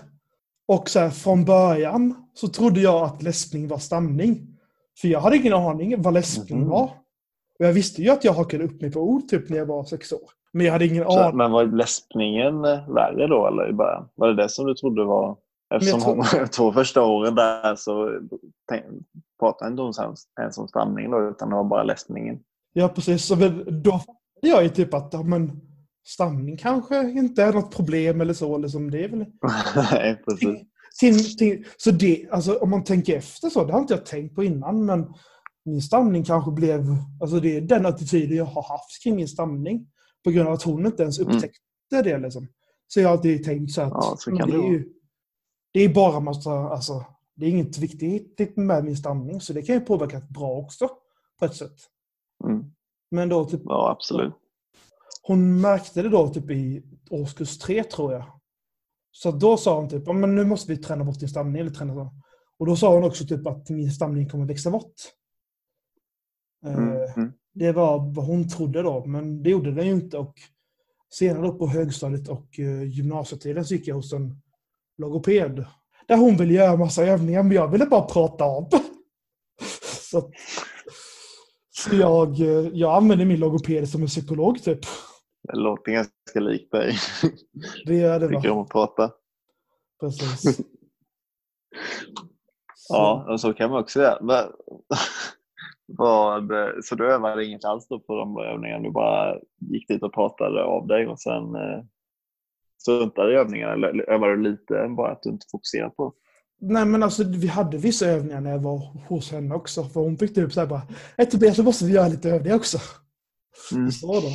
Och 0.68 0.90
så 0.90 0.98
här, 0.98 1.10
från 1.10 1.44
början 1.44 2.14
så 2.34 2.48
trodde 2.48 2.80
jag 2.80 3.02
att 3.02 3.22
läspning 3.22 3.68
var 3.68 3.78
stamning. 3.78 4.58
För 5.00 5.08
jag 5.08 5.20
hade 5.20 5.36
ingen 5.36 5.52
aning 5.52 6.02
vad 6.02 6.14
läspning 6.14 6.58
Mhm. 6.60 6.68
var. 6.68 6.84
Och 7.58 7.64
jag 7.64 7.72
visste 7.72 8.02
ju 8.02 8.10
att 8.10 8.24
jag 8.24 8.32
hakade 8.32 8.64
upp 8.64 8.80
mig 8.80 8.92
på 8.92 9.00
ord 9.00 9.28
typ 9.28 9.48
när 9.48 9.56
jag 9.56 9.66
var 9.66 9.84
sex 9.84 10.12
år. 10.12 10.30
Men 10.58 10.66
jag 10.66 10.72
hade 10.72 10.86
ingen 10.86 11.06
aning. 11.06 11.36
men 11.36 11.50
var 11.50 11.64
läspningen 11.64 12.62
värre 12.88 13.26
då, 13.26 13.46
eller 13.46 13.70
i 13.70 13.72
början? 13.72 14.08
Var 14.14 14.28
det 14.28 14.42
det 14.42 14.48
som 14.48 14.66
du 14.66 14.74
trodde 14.74 15.04
var... 15.04 15.36
Eftersom 15.74 16.00
tror- 16.00 16.14
hon, 16.14 16.48
två 16.56 16.72
första 16.72 17.02
åren 17.02 17.34
där 17.34 17.76
så 17.76 18.20
tänk, 18.68 18.84
pratade 19.40 19.70
inte 19.70 19.82
hon 19.82 19.92
ens- 20.38 20.58
om 20.58 20.68
stamning 20.68 21.10
då, 21.10 21.28
utan 21.28 21.48
det 21.48 21.54
var 21.54 21.64
bara 21.64 21.82
läspningen. 21.82 22.38
Ja, 22.72 22.88
precis. 22.88 23.24
Så 23.24 23.34
då 23.66 23.92
fattade 23.92 24.16
jag 24.40 24.62
ju 24.62 24.68
typ 24.68 24.94
att 24.94 25.08
ja, 25.12 25.22
men, 25.22 25.60
stamning 26.06 26.56
kanske 26.56 27.10
inte 27.10 27.42
är 27.42 27.52
något 27.52 27.76
problem 27.76 28.20
eller 28.20 28.34
så. 28.34 28.58
Liksom. 28.58 28.90
Det 28.90 29.04
är 29.04 29.08
väl... 29.08 29.18
Nej, 29.92 30.22
precis. 30.24 30.58
Till, 31.00 31.36
till, 31.36 31.64
så 31.76 31.90
det, 31.90 32.28
alltså, 32.30 32.56
om 32.56 32.70
man 32.70 32.84
tänker 32.84 33.16
efter 33.16 33.48
så, 33.48 33.64
det 33.64 33.72
har 33.72 33.80
inte 33.80 33.94
jag 33.94 34.06
tänkt 34.06 34.34
på 34.34 34.44
innan, 34.44 34.84
men 34.84 35.14
min 35.64 35.82
stamning 35.82 36.24
kanske 36.24 36.50
blev... 36.50 36.80
Alltså 37.20 37.40
det 37.40 37.56
är 37.56 37.60
den 37.60 37.86
attityden 37.86 38.36
jag 38.36 38.44
har 38.44 38.62
haft 38.62 39.02
kring 39.02 39.16
min 39.16 39.28
stamning. 39.28 39.86
På 40.24 40.30
grund 40.30 40.48
av 40.48 40.54
att 40.54 40.62
hon 40.62 40.86
inte 40.86 41.02
ens 41.02 41.18
Mm. 41.20 41.36
upptäckte 41.36 41.60
det. 42.02 42.18
Liksom. 42.18 42.46
Så 42.86 43.00
jag 43.00 43.08
har 43.08 43.16
alltid 43.16 43.44
tänkt 43.44 43.72
så 43.72 43.82
att 43.82 43.92
Ja, 43.92 44.16
så 44.18 44.30
det, 44.30 44.42
är 44.42 44.70
ju, 44.70 44.92
det 45.72 45.80
är 45.80 45.94
bara 45.94 46.20
massa... 46.20 46.50
Alltså, 46.52 47.04
det 47.34 47.46
är 47.46 47.50
inget 47.50 47.78
viktigt 47.78 48.56
med 48.56 48.84
min 48.84 48.96
stamning, 48.96 49.40
så 49.40 49.52
det 49.52 49.62
kan 49.62 49.74
ju 49.74 49.80
påverka 49.80 50.20
bra 50.30 50.50
också. 50.52 50.88
På 51.38 51.44
ett 51.44 51.54
sätt. 51.56 51.76
Mm. 52.44 52.64
Men 53.10 53.28
då 53.28 53.44
typ 53.44 53.60
Ja, 53.64 53.90
absolut. 53.90 54.34
hon 55.22 55.60
märkte 55.60 56.02
det 56.02 56.08
då 56.08 56.28
typ 56.28 56.50
i 56.50 56.82
årskurs 57.10 57.58
tre 57.58 57.84
tror 57.84 58.12
jag. 58.12 58.24
Så 59.10 59.30
då 59.30 59.56
sa 59.56 59.80
hon 59.80 59.88
typ, 59.88 60.02
"Ja, 60.06 60.12
men 60.12 60.34
nu 60.34 60.44
måste 60.44 60.72
vi 60.72 60.78
träna 60.78 61.04
bort 61.04 61.18
din 61.20 61.28
stamning. 61.28 61.60
Eller 61.60 61.70
träna. 61.70 62.10
Och 62.58 62.66
då 62.66 62.76
sa 62.76 62.94
hon 62.94 63.04
också 63.04 63.24
typ 63.26 63.46
att 63.46 63.70
min 63.70 63.92
stamning 63.92 64.28
kommer 64.28 64.46
växa 64.46 64.70
bort. 64.70 64.94
Eh, 66.66 66.72
Mm. 66.78 66.96
Mm. 67.16 67.32
Det 67.58 67.72
var 67.72 68.14
vad 68.14 68.24
hon 68.26 68.48
trodde 68.48 68.82
då, 68.82 69.06
men 69.06 69.42
det 69.42 69.50
gjorde 69.50 69.72
den 69.72 69.86
ju 69.86 69.92
inte. 69.92 70.18
Och 70.18 70.34
senare 71.10 71.46
då 71.46 71.52
på 71.52 71.68
högstadiet 71.68 72.28
och 72.28 72.58
uh, 72.58 72.84
gymnasietiden 72.84 73.64
så 73.64 73.74
gick 73.74 73.88
jag 73.88 73.94
hos 73.94 74.12
en 74.12 74.42
logoped. 74.98 75.64
Där 76.08 76.16
hon 76.16 76.36
ville 76.36 76.54
göra 76.54 76.76
massa 76.76 77.04
övningar, 77.04 77.42
men 77.42 77.52
jag 77.52 77.68
ville 77.68 77.86
bara 77.86 78.02
prata 78.02 78.44
av. 78.44 78.68
så 80.10 80.30
så 81.78 81.96
jag, 81.96 82.40
eh, 82.40 82.68
jag 82.72 82.96
använde 82.96 83.24
min 83.24 83.40
logoped 83.40 83.88
som 83.88 84.02
en 84.02 84.08
psykolog 84.08 84.62
typ. 84.62 84.80
Det 85.42 85.56
låter 85.56 85.92
ganska 85.92 86.40
likt 86.40 86.72
dig. 86.72 86.98
Det 87.86 87.94
gör 87.94 88.20
det 88.20 88.28
va? 88.28 88.40
Tycker 88.40 88.50
om 88.50 88.58
att 88.58 88.68
prata. 88.68 89.10
Precis. 90.00 90.56
Så, 90.56 90.62
Ja, 92.88 93.26
och 93.32 93.40
så 93.40 93.52
kan 93.52 93.70
man 93.70 93.80
också 93.80 94.00
göra. 94.00 94.48
Vad, 95.90 96.52
så 96.84 96.94
du 96.94 97.12
övade 97.12 97.44
inget 97.44 97.64
alls 97.64 97.88
då 97.88 98.00
på 98.00 98.16
de 98.16 98.38
övningarna? 98.38 98.82
Du 98.82 98.90
bara 98.90 99.36
gick 99.58 99.88
dit 99.88 100.02
och 100.02 100.14
pratade 100.14 100.64
av 100.64 100.86
dig 100.86 101.06
och 101.06 101.20
sen 101.20 101.54
eh, 101.54 101.84
struntade 102.82 103.32
i 103.32 103.36
övningarna? 103.36 103.72
Eller 103.72 104.10
övade 104.10 104.36
du 104.36 104.42
lite, 104.42 104.88
bara 104.96 105.12
att 105.12 105.22
du 105.22 105.30
inte 105.30 105.46
fokuserade 105.50 105.90
på? 105.90 106.14
Nej 106.60 106.84
men 106.84 107.02
alltså 107.02 107.24
vi 107.24 107.46
hade 107.46 107.78
vissa 107.78 108.06
övningar 108.06 108.40
när 108.40 108.50
jag 108.50 108.58
var 108.58 108.78
hos 109.08 109.32
henne 109.32 109.54
också. 109.54 109.84
För 109.84 110.00
hon 110.00 110.16
fick 110.16 110.34
typ 110.34 110.52
såhär 110.52 110.66
bara, 110.66 110.82
Nej 111.18 111.30
Tobias 111.30 111.56
så 111.56 111.62
måste 111.62 111.84
vi 111.84 111.92
göra 111.92 112.08
lite 112.08 112.30
övningar 112.30 112.56
också. 112.56 112.78
Mm. 113.72 113.90
Så 113.90 114.06
då. 114.06 114.28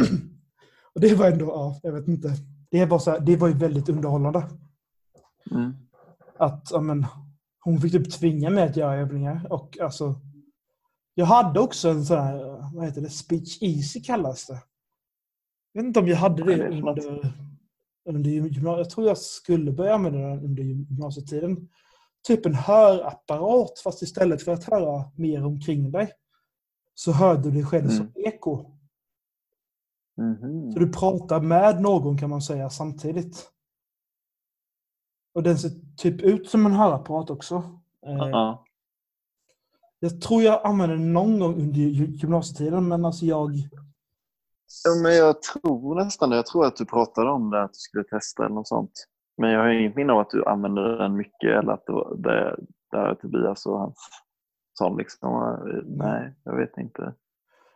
Och 0.94 1.00
det 1.00 1.14
var 1.14 1.26
ändå, 1.26 1.46
ja, 1.46 1.80
jag 1.82 1.92
vet 1.92 2.08
inte. 2.08 2.32
Det 2.70 2.84
var, 2.84 2.98
så 2.98 3.10
här, 3.10 3.20
det 3.20 3.36
var 3.36 3.48
ju 3.48 3.54
väldigt 3.54 3.88
underhållande. 3.88 4.42
Mm. 5.50 5.72
Att, 6.38 6.68
ja 6.70 6.80
men, 6.80 7.06
hon 7.64 7.80
fick 7.80 7.92
typ 7.92 8.12
tvinga 8.12 8.50
mig 8.50 8.64
att 8.64 8.76
göra 8.76 8.94
övningar. 8.94 9.46
Och 9.50 9.78
alltså, 9.80 10.14
jag 11.18 11.26
hade 11.26 11.60
också 11.60 11.88
en 11.88 12.04
sån 12.04 12.18
här, 12.18 12.70
vad 12.74 12.84
heter 12.84 13.00
det, 13.00 13.10
speech 13.10 13.62
easy 13.62 14.00
kallas 14.00 14.46
det. 14.46 14.62
Jag 15.72 15.82
vet 15.82 15.86
inte 15.86 16.00
om 16.00 16.08
jag 16.08 16.16
hade 16.16 16.44
det 16.44 16.56
det 16.56 16.64
under, 16.68 17.32
under 18.04 18.30
gymnasiet. 18.30 18.78
Jag 18.86 18.90
tror 18.90 19.06
jag 19.06 19.18
skulle 19.18 19.72
börja 19.72 19.94
använda 19.94 20.18
den 20.18 20.44
under 20.44 20.62
gymnasietiden. 20.62 21.68
Typ 22.26 22.46
en 22.46 22.54
hörapparat, 22.54 23.78
fast 23.78 24.02
istället 24.02 24.42
för 24.42 24.52
att 24.52 24.64
höra 24.64 25.10
mer 25.16 25.44
omkring 25.44 25.90
dig 25.90 26.12
så 26.94 27.12
hörde 27.12 27.42
du 27.42 27.50
dig 27.50 27.64
själv 27.64 27.88
som 27.88 28.12
eko. 28.14 28.64
Mhm. 30.16 30.72
Så 30.72 30.78
du 30.78 30.92
pratar 30.92 31.40
med 31.40 31.82
någon 31.82 32.18
kan 32.18 32.30
man 32.30 32.42
säga 32.42 32.70
samtidigt. 32.70 33.50
Och 35.34 35.42
den 35.42 35.58
ser 35.58 35.70
typ 35.96 36.20
ut 36.22 36.48
som 36.48 36.66
en 36.66 36.72
hörapparat 36.72 37.30
också. 37.30 37.54
Eh, 38.06 38.12
Ja. 38.12 38.64
Jag 40.00 40.20
tror 40.20 40.42
jag 40.42 40.60
använde 40.66 40.94
den 40.96 41.12
någon 41.12 41.38
gång 41.40 41.54
under 41.54 41.74
gy- 41.80 42.10
gymnasietiden 42.16 42.88
men 42.88 43.04
alltså 43.04 43.24
jag... 43.26 43.50
Ja, 44.84 45.02
men 45.02 45.16
jag 45.16 45.42
tror 45.42 45.94
nästan 45.94 46.30
det. 46.30 46.36
Jag 46.36 46.46
tror 46.46 46.66
att 46.66 46.76
du 46.76 46.84
pratade 46.84 47.30
om 47.30 47.50
det, 47.50 47.62
att 47.62 47.72
du 47.72 47.78
skulle 47.78 48.04
testa 48.04 48.44
eller 48.44 48.54
något 48.54 48.68
sånt. 48.68 48.92
Men 49.38 49.50
jag 49.50 49.60
har 49.60 49.68
inget 49.68 49.96
minne 49.96 50.12
av 50.12 50.18
att 50.18 50.30
du 50.30 50.44
använde 50.44 50.96
den 50.98 51.16
mycket 51.16 51.58
eller 51.62 51.72
att 51.72 51.86
det 51.86 51.92
var 51.92 52.16
det, 52.16 52.56
där 52.92 53.14
Tobias 53.14 53.66
och 53.66 53.78
hans 53.78 53.96
sa 54.74 54.88
liksom. 54.96 55.56
Nej, 55.86 56.34
jag 56.44 56.56
vet 56.56 56.78
inte. 56.78 57.14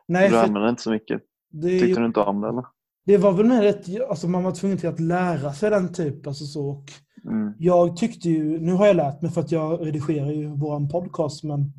Nej, 0.08 0.30
du 0.30 0.38
använde 0.38 0.68
inte 0.68 0.82
så 0.82 0.90
mycket. 0.90 1.22
det, 1.50 1.78
Tyckte 1.80 2.00
du 2.00 2.06
inte 2.06 2.20
om 2.20 2.40
det 2.40 2.48
eller? 2.48 2.64
det 3.06 3.16
var 3.18 3.32
väl 3.32 3.46
mer 3.46 3.62
ett, 3.66 3.86
alltså 4.10 4.28
man 4.28 4.42
var 4.44 4.52
tvungen 4.52 4.78
till 4.78 4.88
att 4.88 5.00
lära 5.00 5.52
sig 5.52 5.70
den 5.70 5.92
typ. 5.92 6.26
Alltså 6.26 6.44
så. 6.44 6.68
Och 6.70 6.84
Mm. 7.24 7.52
jag 7.58 7.96
tyckte 7.96 8.28
ju, 8.28 8.60
nu 8.60 8.72
har 8.72 8.86
jag 8.86 8.96
lärt 8.96 9.22
mig 9.22 9.30
för 9.30 9.40
att 9.40 9.52
jag 9.52 9.86
redigerar 9.86 10.30
ju 10.30 10.46
våran 10.56 10.88
podcast 10.88 11.44
men 11.44 11.72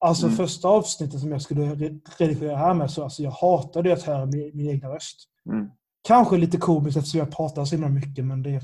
Alltså 0.00 0.26
Mm. 0.26 0.36
första 0.36 0.68
avsnittet 0.68 1.20
som 1.20 1.32
jag 1.32 1.42
skulle 1.42 1.60
re- 1.60 2.00
redigera 2.18 2.56
här 2.56 2.74
med 2.74 2.90
så 2.90 3.02
alltså 3.04 3.22
jag 3.22 3.30
hatade 3.30 3.88
ju 3.88 3.92
att 3.94 4.02
höra 4.02 4.26
min, 4.26 4.50
min 4.56 4.68
egna 4.70 4.88
röst. 4.88 5.28
Mm. 5.46 5.68
Kanske 6.02 6.36
lite 6.36 6.56
komiskt 6.56 6.96
eftersom 6.98 7.18
jag 7.18 7.36
pratar 7.36 7.64
så 7.64 7.74
himla 7.74 7.88
mycket 7.88 8.24
men 8.24 8.42
det, 8.42 8.60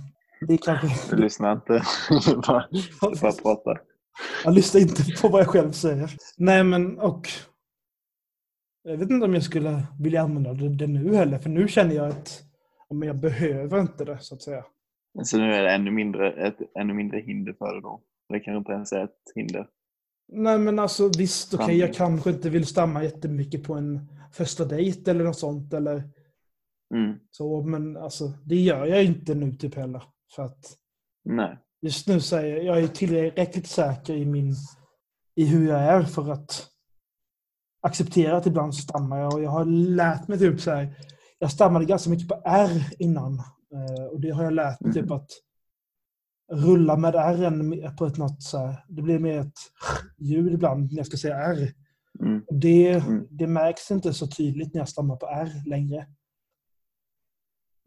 det 0.49 0.55
är 0.55 0.59
kanske... 0.59 1.16
Du 1.16 1.23
lyssnar 1.23 1.52
inte. 1.52 1.83
Bara, 2.47 2.69
bara 3.21 3.33
pratar. 3.33 3.81
Jag 4.45 4.55
lyssnar 4.55 4.81
inte 4.81 5.02
på 5.23 5.28
vad 5.28 5.40
jag 5.40 5.49
själv 5.49 5.73
säger. 5.73 6.11
Nej 6.37 6.64
men 6.64 6.99
och... 6.99 7.28
Jag 8.83 8.97
vet 8.97 9.11
inte 9.11 9.26
om 9.26 9.35
jag 9.35 9.43
skulle 9.43 9.83
vilja 10.00 10.23
använda 10.23 10.52
det, 10.55 10.69
det 10.69 10.87
nu 10.87 11.14
heller 11.16 11.38
för 11.38 11.50
nu 11.50 11.69
känner 11.69 11.95
jag 11.95 12.09
att 12.09 12.43
om 12.88 13.02
jag 13.02 13.16
behöver 13.16 13.81
inte 13.81 14.05
det 14.05 14.19
så 14.21 14.35
att 14.35 14.43
säga. 14.43 14.64
Så 15.25 15.38
nu 15.38 15.52
är 15.55 15.62
det 15.62 15.71
ännu 15.71 15.90
mindre, 15.90 16.33
ett 16.33 16.57
ännu 16.78 16.95
mindre 16.95 17.21
hinder 17.21 17.52
för 17.52 17.75
det 17.75 17.81
då. 17.81 18.00
Det 18.28 18.40
kanske 18.40 18.59
inte 18.59 18.73
ens 18.73 18.93
är 18.93 19.05
ett 19.05 19.33
hinder. 19.35 19.66
Nej 20.28 20.59
men 20.59 20.78
alltså 20.78 21.11
visst, 21.18 21.54
okej 21.54 21.66
Fan. 21.66 21.78
jag 21.78 21.95
kanske 21.95 22.30
inte 22.30 22.50
vill 22.50 22.66
stamma 22.66 23.04
jättemycket 23.04 23.62
på 23.64 23.75
en 23.75 24.09
första 24.33 24.64
dejt 24.64 25.11
eller 25.11 25.25
något 25.25 25.38
sånt 25.38 25.73
eller 25.73 26.11
Mm. 26.95 27.18
så 27.30 27.62
men 27.62 27.97
alltså 27.97 28.33
det 28.45 28.56
gör 28.56 28.87
jag 28.87 29.04
inte 29.04 29.35
nu 29.35 29.52
typ 29.52 29.75
heller. 29.75 30.02
För 30.37 30.42
att 30.42 30.76
Nej. 31.25 31.59
just 31.83 32.09
nu 32.09 32.21
säger 32.21 32.56
jag, 32.56 32.64
jag 32.64 32.85
är 32.85 32.88
tillräckligt 32.88 33.66
säker 33.66 34.14
i 34.14 34.25
min 34.25 34.54
i 35.35 35.47
hur 35.47 35.68
jag 35.68 35.80
är 35.83 36.02
för 36.02 36.33
att 36.33 36.66
acceptera 37.83 38.37
att 38.37 38.47
ibland 38.47 38.75
så 38.75 38.83
stammar 38.83 39.18
jag 39.18 39.35
och 39.35 39.42
jag 39.42 39.50
har 39.50 39.64
lärt 39.64 40.28
mig 40.28 40.38
typ 40.38 40.61
så 40.61 40.71
här. 40.71 40.95
Jag 41.38 41.50
stammade 41.52 41.85
ganska 41.85 42.11
mycket 42.11 42.28
på 42.28 42.42
R 42.45 42.83
innan 42.99 43.35
eh, 43.73 44.04
och 44.11 44.21
det 44.21 44.30
har 44.30 44.45
jag 44.45 44.52
lärt 44.52 44.80
mig 44.80 44.92
typ 44.92 45.04
Mhm. 45.04 45.12
att 45.12 45.30
rulla 46.53 46.97
med 46.97 47.15
R 47.15 47.91
på 47.99 48.07
ett 48.07 48.17
något 48.17 48.43
så 48.43 48.59
här. 48.59 48.85
Det 48.88 49.03
blir 49.03 49.19
mer 49.19 49.38
ett 49.41 49.59
ljud 50.19 50.53
ibland 50.53 50.91
när 50.93 50.97
jag 50.97 51.07
ska 51.07 51.17
säga 51.17 51.37
R. 51.37 51.73
Mm. 52.21 52.43
Det, 52.50 52.88
Mm. 52.93 53.26
det 53.31 53.47
märks 53.47 53.91
inte 53.91 54.15
så 54.15 54.26
tydligt 54.26 54.75
när 54.75 54.81
jag 54.81 54.88
stammar 54.88 55.17
på 55.17 55.26
R 55.26 55.50
längre. 55.67 55.99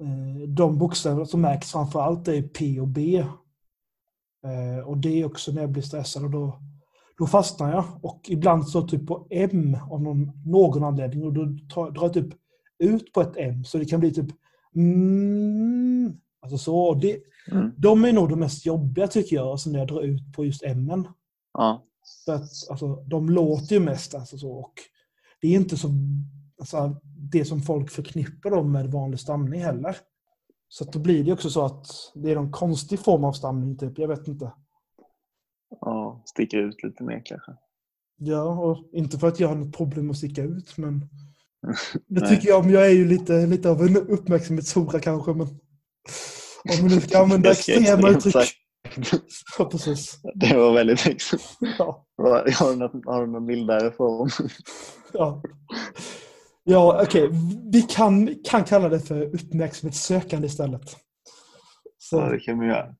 Eh, 0.02 0.50
De 0.50 0.78
bokstäver 0.78 1.26
som 1.26 1.42
märks 1.42 1.72
framför 1.72 2.02
allt 2.02 2.28
är 2.28 2.42
P 2.42 2.80
och 2.80 2.88
B. 2.88 3.18
Eh, 4.46 4.88
Och 4.88 4.98
det 4.98 5.22
är 5.22 5.26
också 5.26 5.52
när 5.52 5.62
jag 5.62 5.72
blir 5.72 5.84
stressad 5.84 6.24
och 6.24 6.32
då, 6.32 6.62
då 7.18 7.28
fastnar 7.28 7.72
jag. 7.72 7.86
Och 8.02 8.22
ibland 8.30 8.68
så 8.70 8.88
typ 8.88 9.08
på 9.08 9.28
M 9.30 9.78
av 9.92 10.02
någon, 10.02 10.32
någon 10.46 10.84
anledning 10.84 11.24
och 11.24 11.34
då 11.34 11.46
tar, 11.74 11.92
drar 11.92 12.04
jag 12.04 12.14
typ 12.14 12.34
ut 12.84 13.14
på 13.14 13.22
ett 13.22 13.38
M 13.38 13.64
så 13.64 13.78
det 13.78 13.86
kan 13.86 14.00
bli 14.00 14.14
typ 14.14 14.28
mm, 14.76 16.14
Alltså 16.42 16.58
så. 16.58 16.94
Det, 16.94 17.20
Mm. 17.52 17.72
de 17.78 18.06
är 18.06 18.14
nog 18.14 18.30
de 18.30 18.40
mest 18.40 18.66
jobbiga 18.66 19.08
tycker 19.08 19.36
jag, 19.36 19.48
alltså 19.48 19.70
när 19.70 19.80
jag 19.80 19.88
drar 19.88 20.02
ut 20.02 20.34
på 20.36 20.46
just 20.46 20.64
M. 20.64 21.08
Ja. 21.54 21.86
För 22.26 22.34
att 22.34 22.50
alltså, 22.70 22.96
de 22.96 23.30
låter 23.30 23.74
ju 23.76 23.80
mest 23.80 24.16
alltså 24.16 24.38
så. 24.38 24.52
Och 24.52 24.74
det 25.42 25.48
är 25.48 25.56
inte 25.56 25.78
så 25.78 25.90
alltså, 26.60 26.96
det 27.32 27.46
som 27.46 27.62
folk 27.62 27.90
förknippar 27.92 28.50
dem 28.50 28.72
med 28.72 28.92
vanlig 28.92 29.20
stamning 29.20 29.62
heller. 29.62 29.98
Så 30.68 30.84
då 30.84 31.00
blir 31.00 31.24
det 31.24 31.34
också 31.34 31.50
så 31.50 31.66
att 31.66 31.88
det 32.16 32.32
är 32.32 32.36
någon 32.36 32.52
konstig 32.52 33.00
form 33.00 33.24
av 33.24 33.34
stamning 33.34 33.78
typ. 33.78 33.98
Jag 33.98 34.08
vet 34.08 34.28
inte. 34.28 34.52
ja. 35.82 36.24
Sticker 36.26 36.58
ut 36.58 36.84
lite 36.84 37.04
mer 37.04 37.22
kanske. 37.26 37.52
Ja, 38.18 38.44
och 38.44 38.90
inte 38.94 39.18
för 39.20 39.28
att 39.28 39.40
jag 39.40 39.48
har 39.48 39.56
något 39.56 39.78
problem 39.78 40.10
att 40.10 40.18
sticka 40.18 40.44
ut 40.44 40.78
men 40.78 41.10
det 42.08 42.28
tycker 42.28 42.48
jag 42.50 42.60
om. 42.66 42.70
Jag 42.72 42.86
är 42.86 42.94
ju 42.94 43.08
lite, 43.08 43.46
lite 43.46 43.70
av 43.70 43.82
en 43.82 43.98
uppmärksamhetshora 43.98 45.00
kanske 45.00 45.34
men 45.34 45.48
om 46.70 46.88
vi 46.88 46.96
nu 46.96 47.02
ska 47.02 47.20
använda 47.20 47.52
extrema 47.52 48.10
uttryck. 48.10 48.54
Ja, 49.58 49.66
precis. 49.66 50.18
Det 50.36 50.58
var 50.58 50.74
väldigt 50.74 51.08
extremt. 51.08 51.58
Ja. 51.78 52.06
Har 52.18 52.72
du 52.72 52.76
något, 52.80 53.06
har 53.06 53.26
du 53.26 53.32
någon 53.32 53.46
mildare 53.46 53.92
form? 53.92 54.30
Ja, 55.14 55.42
ja 56.64 57.02
okej. 57.04 57.30
Vi 57.72 57.82
kan, 57.82 58.36
kan 58.44 58.64
kalla 58.64 58.90
det 58.90 59.00
för 59.00 59.22
uppmärksamhetssökande 59.22 60.48
istället. 60.48 60.82
Så, 61.98 62.16
Ja, 62.18 62.30
det 62.30 62.40
kan 62.40 62.60
vi 62.60 62.68
göra. 62.68 62.96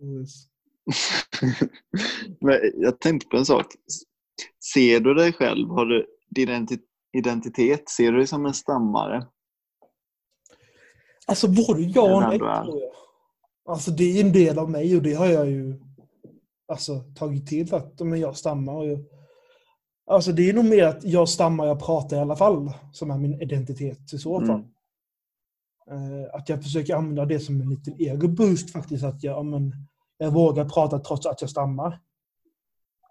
precis. 0.00 0.48
Men 2.40 2.58
jag 2.74 3.00
tänkte 3.00 3.28
på 3.28 3.36
en 3.36 3.46
sak. 3.46 3.66
Ser 4.74 5.00
du 5.00 5.14
dig 5.14 5.32
själv, 5.32 5.68
har 5.68 5.86
du 5.86 6.06
din 6.30 6.48
identi- 6.48 6.80
identitet, 7.16 7.88
ser 7.90 8.12
du 8.12 8.18
dig 8.18 8.26
som 8.26 8.46
en 8.46 8.54
stammare? 8.54 9.26
Alltså 11.32 11.48
både 11.48 11.82
ja 11.82 12.16
och 12.16 12.22
nej 12.22 12.38
tror 12.38 12.80
jag. 12.80 12.92
Alltså 13.64 13.90
det 13.90 14.04
är 14.04 14.24
en 14.24 14.32
del 14.32 14.58
av 14.58 14.70
mig 14.70 14.96
och 14.96 15.02
det 15.02 15.14
har 15.14 15.26
jag 15.26 15.50
ju 15.50 15.80
alltså, 16.68 17.00
tagit 17.14 17.46
till 17.46 17.74
att 17.74 18.00
men 18.00 18.20
jag 18.20 18.36
stammar. 18.36 18.72
Och 18.72 18.86
jag, 18.86 19.04
alltså 20.06 20.32
det 20.32 20.50
är 20.50 20.52
nog 20.52 20.64
mer 20.64 20.84
att 20.84 21.04
jag 21.04 21.28
stammar, 21.28 21.66
jag 21.66 21.80
pratar 21.80 22.16
i 22.16 22.20
alla 22.20 22.36
fall 22.36 22.72
som 22.92 23.10
är 23.10 23.18
min 23.18 23.42
identitet 23.42 24.12
i 24.12 24.18
så 24.18 24.40
fall. 24.40 24.64
Mm. 25.90 26.22
Eh, 26.22 26.34
att 26.34 26.48
jag 26.48 26.62
försöker 26.62 26.94
använda 26.94 27.24
det 27.24 27.40
som 27.40 27.60
en 27.60 27.70
liten 27.70 27.94
ego-boost 27.98 28.70
faktiskt. 28.70 29.04
Att 29.04 29.22
jag, 29.22 29.38
ja, 29.38 29.42
men, 29.42 29.72
jag 30.18 30.30
vågar 30.30 30.64
prata 30.64 30.98
trots 30.98 31.26
att 31.26 31.40
jag 31.40 31.50
stammar. 31.50 32.00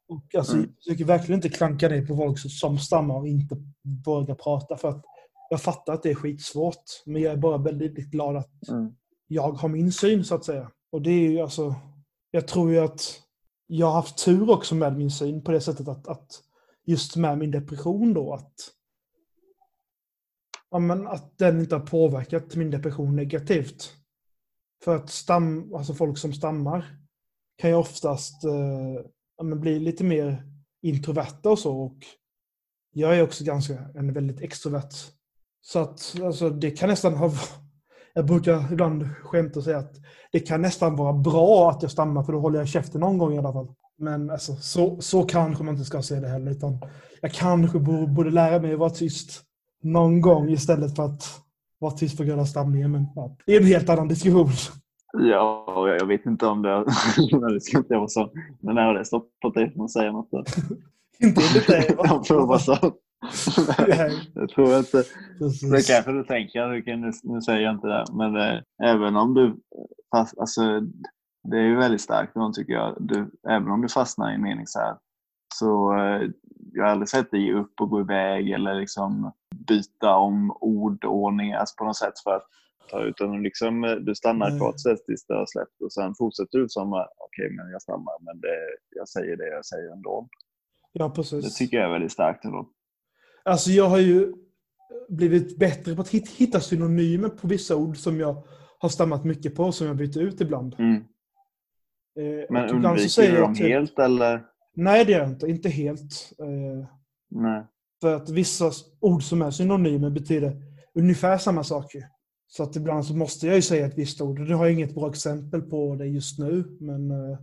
Och 0.08 0.36
alltså, 0.36 0.54
Mm. 0.54 0.66
Jag 0.66 0.76
försöker 0.84 1.06
verkligen 1.06 1.38
inte 1.38 1.50
klanka 1.50 1.90
ner 1.90 2.06
på 2.06 2.16
folk 2.16 2.40
som 2.40 2.78
stammar 2.78 3.16
och 3.16 3.28
inte 3.28 3.58
vågar 4.06 4.36
prata. 4.36 4.78
För 4.78 4.90
att 4.90 5.06
jag 5.52 5.62
fattar 5.62 5.94
att 5.94 6.04
det 6.04 6.10
är 6.10 6.16
skitsvårt. 6.16 6.84
Men 7.06 7.22
jag 7.22 7.34
är 7.34 7.38
bara 7.38 7.58
väldigt 7.58 7.96
glad 8.12 8.38
att 8.38 8.70
Mm. 8.70 8.96
jag 9.28 9.52
har 9.52 9.70
min 9.70 9.92
syn 9.92 10.24
så 10.24 10.36
att 10.36 10.46
säga. 10.46 10.72
Och 10.92 11.02
det 11.02 11.12
är 11.12 11.30
ju 11.32 11.40
alltså, 11.40 11.76
jag 12.32 12.48
tror 12.48 12.72
ju 12.72 12.80
att 12.80 13.22
jag 13.68 13.88
har 13.88 13.94
haft 13.94 14.26
tur 14.26 14.50
också 14.50 14.76
med 14.76 14.98
min 14.98 15.12
syn 15.12 15.44
på 15.44 15.52
det 15.52 15.62
sättet 15.62 15.88
att, 15.88 16.08
att 16.08 16.44
just 16.86 17.16
med 17.16 17.38
min 17.38 17.52
depression 17.52 18.14
då 18.14 18.34
att 18.34 18.54
ja, 20.72 20.80
men 20.80 21.08
att 21.08 21.38
den 21.38 21.60
inte 21.60 21.76
har 21.76 21.86
påverkat 21.86 22.56
min 22.56 22.72
depression 22.72 23.16
negativt. 23.16 23.94
För 24.84 24.96
att 24.96 25.10
stam, 25.10 25.74
alltså 25.76 25.94
folk 25.94 26.18
som 26.18 26.34
stammar 26.34 26.98
kan 27.58 27.70
ju 27.70 27.76
oftast 27.76 28.44
eh, 28.44 29.06
ja, 29.38 29.44
bli 29.56 29.80
lite 29.80 30.04
mer 30.04 30.44
introverta 30.82 31.50
och 31.50 31.60
så. 31.60 31.82
Och 31.82 31.98
jag 32.94 33.18
är 33.18 33.24
också 33.24 33.44
ganska 33.44 33.74
en 33.96 34.14
väldigt 34.14 34.42
extrovert. 34.42 34.92
Så 35.62 35.80
att 35.80 36.16
alltså, 36.24 36.50
det 36.50 36.72
kan 36.72 36.90
nästan 36.90 37.14
ha... 37.14 37.32
Jag 38.14 38.26
brukar 38.26 38.74
ibland 38.74 39.10
skämta 39.24 39.60
och 39.60 39.64
säga 39.64 39.78
att 39.78 39.96
det 40.32 40.40
kan 40.40 40.62
nästan 40.62 40.96
vara 40.96 41.14
bra 41.14 41.70
att 41.70 41.82
jag 41.82 41.92
stammar 41.92 42.24
för 42.24 42.34
då 42.34 42.40
håller 42.40 42.60
jag 42.60 42.68
käften 42.68 43.02
någon 43.02 43.18
gång 43.18 43.34
i 43.34 43.38
alla 43.38 43.54
fall. 43.54 43.68
Men 43.98 44.30
alltså, 44.30 44.56
så, 44.56 45.02
så 45.02 45.24
kanske 45.24 45.64
man 45.64 45.74
inte 45.74 45.86
ska 45.86 46.02
se 46.02 46.16
det 46.16 46.28
heller. 46.28 46.52
Utan 46.52 46.78
jag 47.22 47.32
kanske 47.32 47.80
borde 47.80 48.32
lära 48.32 48.60
mig 48.60 48.74
att 48.74 48.80
vara 48.80 48.90
tyst 48.90 49.42
någon 49.84 50.22
gång 50.22 50.50
istället 50.50 50.96
för 50.96 51.06
att 51.06 51.24
vara 51.80 51.92
tyst 51.92 52.18
på 52.18 52.24
grund 52.24 52.42
av 52.42 52.46
stamningen. 52.46 52.92
Men 52.92 53.08
ja, 53.16 53.36
det 53.46 53.56
är 53.56 53.62
en 53.62 53.68
helt 53.68 53.90
annan 53.90 54.08
diskussion. 54.08 54.50
Ja, 55.14 55.88
jag 56.00 56.06
vet 56.06 56.26
inte 56.26 56.46
om 56.46 56.62
det, 56.62 56.86
det 57.54 57.62
ska 57.62 57.78
inte 57.78 57.96
vara 57.96 58.08
så. 58.08 58.32
Men 58.60 58.76
när 58.76 58.94
det 58.94 59.06
stoppat 59.06 59.54
dig 59.54 59.74
från 59.74 59.86
att 59.86 59.92
säga 59.92 60.12
något. 60.12 60.30
inte 61.20 61.42
enligt 61.50 61.68
dig? 61.68 61.96
Jag 62.04 62.28
provar 62.28 62.58
så. 62.58 62.78
Nej. 63.88 64.32
jag 64.36 64.50
tror 64.50 64.78
inte. 64.78 65.04
Det 65.72 65.88
kanske 65.88 66.12
du 66.12 66.24
tänker. 66.24 66.68
Nu, 66.98 67.12
nu 67.24 67.42
säger 67.42 67.60
jag 67.60 67.76
inte 67.76 67.88
det. 67.88 68.06
Men 68.14 68.36
eh, 68.36 68.62
även 68.84 69.16
om 69.16 69.34
du... 69.34 69.56
Fast, 70.16 70.40
alltså, 70.40 70.62
det 71.44 71.58
är 71.58 71.64
ju 71.64 71.76
väldigt 71.76 72.02
starkt 72.02 72.36
någon 72.36 72.54
tycker 72.54 72.74
jag. 72.74 72.96
Du, 73.00 73.32
även 73.50 73.72
om 73.72 73.82
du 73.82 73.90
fastnar 73.90 74.32
i 74.32 74.36
en 74.36 74.42
mening 74.42 74.68
så 74.68 74.80
här. 74.80 74.96
Så 75.56 75.98
eh, 75.98 76.30
jag 76.74 76.84
har 76.84 76.92
aldrig 76.92 77.10
sett 77.10 77.32
dig 77.32 77.46
ge 77.46 77.54
upp 77.54 77.82
och 77.82 77.90
gå 77.90 78.00
iväg 78.02 78.52
eller 78.52 78.76
liksom 78.76 79.32
byta 79.68 80.16
om 80.16 80.52
ordordning 80.62 81.54
alltså 81.54 81.76
på 81.78 81.86
något 81.86 81.98
sätt 81.98 82.20
för 82.24 82.36
att 82.36 82.44
ta 82.90 83.02
utan 83.04 83.32
du 83.32 83.42
liksom, 83.42 83.84
eh, 83.84 83.92
du 83.92 84.16
stannar 84.16 84.50
Nej. 84.50 84.60
kvar 84.60 84.74
tills 85.06 85.26
det 85.26 85.34
har 85.34 85.46
släppt 85.46 85.82
och 85.82 85.94
sen 85.94 86.16
fortsätter 86.18 86.58
du 86.60 86.70
som 86.70 86.94
okej 87.18 87.50
men 87.58 87.72
jag 87.72 87.82
stannar 87.82 88.26
men 88.26 88.40
det, 88.42 88.58
jag 88.96 89.10
säger 89.10 89.38
det 89.38 89.48
jag 89.48 89.66
säger 89.66 89.92
ändå. 89.92 90.28
Ja, 90.92 91.08
Det 91.08 91.16
precis. 91.16 91.56
tycker 91.56 91.78
jag 91.78 91.86
är 91.86 91.92
väldigt 91.92 92.12
starkt 92.12 92.46
ändå. 92.46 92.70
Alltså 93.46 93.70
jag 93.72 93.90
har 93.90 93.98
ju 94.00 94.34
blivit 95.10 95.58
bättre 95.58 95.96
på 95.96 96.02
att 96.02 96.10
hit- 96.10 96.30
hitta 96.30 96.60
synonymer 96.60 97.30
på 97.30 97.48
vissa 97.48 97.76
ord 97.76 97.98
som 97.98 98.20
jag 98.20 98.44
har 98.80 98.90
stammat 98.90 99.24
mycket 99.26 99.56
på, 99.56 99.72
som 99.72 99.88
jag 99.88 99.96
byter 99.96 100.18
ut 100.22 100.42
ibland. 100.42 100.76
Mm. 100.80 100.96
Eh, 100.96 102.46
Men 102.50 102.64
och 102.66 102.76
undviker 102.76 103.32
du 103.32 103.38
dem 103.42 103.56
typ- 103.56 103.68
helt 103.68 104.00
eller? 104.00 104.44
Nej, 104.76 105.06
det 105.06 105.12
gör 105.12 105.20
jag 105.20 105.30
inte. 105.30 105.48
Inte 105.48 105.70
helt. 105.70 106.32
Eh, 106.40 106.88
Nej. 107.30 107.64
För 108.02 108.16
att 108.16 108.30
vissa 108.30 108.72
ord 109.00 109.24
som 109.24 109.42
är 109.42 109.52
synonymer 109.52 110.10
betyder 110.10 110.62
ungefär 110.96 111.38
samma 111.38 111.64
saker. 111.64 112.04
Så 112.48 112.64
att 112.64 112.76
ibland 112.76 113.06
så 113.06 113.16
måste 113.16 113.48
jag 113.48 113.56
ju 113.56 113.62
säga 113.62 113.86
ett 113.86 113.98
visst 113.98 114.22
ord. 114.22 114.40
Nu 114.40 114.54
har 114.54 114.66
jag 114.66 114.74
inget 114.74 114.96
bra 114.96 115.10
exempel 115.10 115.62
på 115.62 115.96
det 115.96 116.06
just 116.08 116.40
nu. 116.40 116.78
Men, 116.80 117.12
eh, 117.12 117.38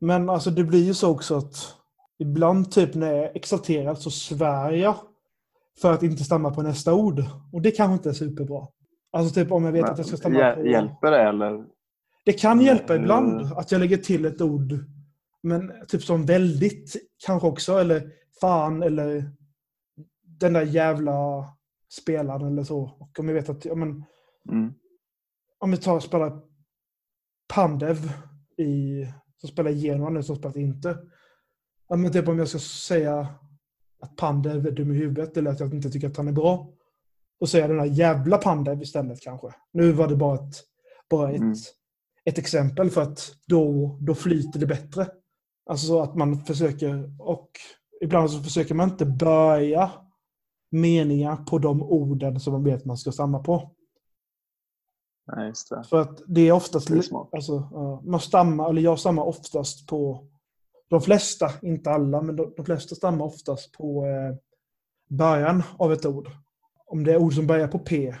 men 0.00 0.28
alltså 0.30 0.50
det 0.50 0.64
blir 0.64 0.84
ju 0.84 0.94
så 0.94 1.10
också 1.10 1.36
att 1.36 1.54
ibland 2.18 2.70
typ 2.72 2.94
när 2.94 3.12
jag 3.12 3.24
är 3.24 3.36
exalterad 3.36 3.98
så 3.98 4.10
svär 4.10 4.72
jag 4.72 4.94
för 5.80 5.92
att 5.92 6.02
inte 6.02 6.24
stamma 6.24 6.50
på 6.54 6.62
nästa 6.62 6.94
ord. 6.94 7.24
Och 7.52 7.62
det 7.62 7.70
kanske 7.70 7.92
inte 7.94 8.08
är 8.08 8.12
superbra. 8.12 8.66
Alltså 9.12 9.34
typ 9.34 9.52
om 9.52 9.64
jag 9.64 9.72
vet 9.72 9.84
att 9.88 9.98
jag 9.98 10.06
ska 10.06 10.16
stamma 10.16 10.38
Hjäl- 10.38 10.54
på... 10.62 10.66
Hjälper 10.66 11.10
det 11.10 11.22
eller? 11.22 11.64
Det 12.24 12.32
kan 12.32 12.60
hjälpa 12.60 12.92
Mm. 12.94 13.02
ibland 13.04 13.52
att 13.52 13.72
jag 13.72 13.78
lägger 13.78 13.96
till 13.96 14.24
ett 14.24 14.40
ord. 14.40 14.72
Men 15.42 15.72
typ 15.88 16.02
som 16.02 16.26
väldigt 16.26 16.96
kanske 17.26 17.48
också. 17.48 17.72
Eller 17.78 18.10
fan 18.40 18.82
eller 18.82 19.30
den 20.22 20.52
där 20.52 20.62
jävla 20.62 21.44
spelaren 22.00 22.46
eller 22.52 22.64
så. 22.64 22.80
Och 22.82 23.18
om 23.18 23.28
jag 23.28 23.34
vet 23.34 23.48
att, 23.48 23.64
ja, 23.64 23.74
men, 23.74 24.04
Mm. 24.50 24.72
om 25.58 25.70
vi 25.70 25.76
tar 25.76 25.94
och 25.96 26.02
spelar 26.02 26.40
Pandev 27.54 27.96
i, 28.58 29.04
som 29.36 29.48
spelar 29.48 29.70
Genoa 29.70 30.10
nu 30.10 30.22
som 30.22 30.36
spelat 30.36 30.56
inte. 30.56 30.98
Ja, 31.88 31.96
men 31.96 32.12
typ 32.12 32.28
om 32.28 32.38
jag 32.38 32.48
ska 32.48 32.58
säga 32.58 33.28
att 34.00 34.16
Pandev 34.16 34.66
är 34.66 34.70
dum 34.70 34.92
i 34.92 34.94
huvudet 34.94 35.36
eller 35.36 35.50
att 35.50 35.60
jag 35.60 35.74
inte 35.74 35.90
tycker 35.90 36.08
att 36.08 36.16
han 36.16 36.28
är 36.28 36.32
bra. 36.32 36.68
Säger 37.46 37.68
jag 37.68 37.76
den 37.76 37.88
där 37.88 37.94
jävla 37.94 38.38
Pandev 38.38 38.82
istället 38.82 39.20
kanske. 39.20 39.54
Nu 39.72 39.92
var 39.92 40.08
det 40.08 40.16
bara 40.16 40.34
ett, 40.34 40.54
bara 41.10 41.30
ett, 41.30 41.40
Mm. 41.40 41.54
ett 42.24 42.38
exempel 42.38 42.90
för 42.90 43.02
att 43.02 43.34
då, 43.46 43.96
då 44.00 44.14
flyter 44.14 44.60
det 44.60 44.66
bättre. 44.66 45.06
Alltså 45.70 45.86
så 45.86 46.02
att 46.02 46.14
man 46.14 46.44
försöker, 46.44 47.14
och 47.18 47.50
ibland 48.00 48.30
så 48.30 48.42
försöker 48.42 48.74
man 48.74 48.90
inte 48.90 49.06
börja 49.06 49.90
meningar 50.70 51.36
på 51.36 51.58
de 51.58 51.82
orden 51.82 52.40
som 52.40 52.52
man 52.52 52.64
vet 52.64 52.84
man 52.84 52.96
ska 52.96 53.12
stamma 53.12 53.38
på. 53.38 53.70
Nej, 55.36 55.48
just 55.48 55.70
det. 55.70 55.84
För 55.84 56.00
att 56.00 56.20
det 56.26 56.40
är 56.48 56.52
oftast... 56.52 56.88
Det 56.88 56.98
är 56.98 57.02
smart. 57.02 57.28
Alltså, 57.32 57.58
man 58.04 58.20
stammar, 58.20 58.70
eller 58.70 58.82
jag 58.82 58.98
stammar 58.98 59.22
oftast 59.24 59.86
på... 59.86 60.26
De 60.90 61.00
flesta, 61.00 61.52
inte 61.62 61.90
alla, 61.90 62.22
men 62.22 62.36
de, 62.36 62.52
de 62.56 62.64
flesta 62.64 62.94
stammar 62.94 63.24
oftast 63.24 63.72
på 63.72 64.06
eh, 64.06 64.36
början 65.16 65.62
av 65.78 65.92
ett 65.92 66.06
ord. 66.06 66.30
Om 66.86 67.04
det 67.04 67.12
är 67.12 67.16
ord 67.16 67.34
som 67.34 67.46
börjar 67.46 67.68
på 67.68 67.78
P. 67.78 68.14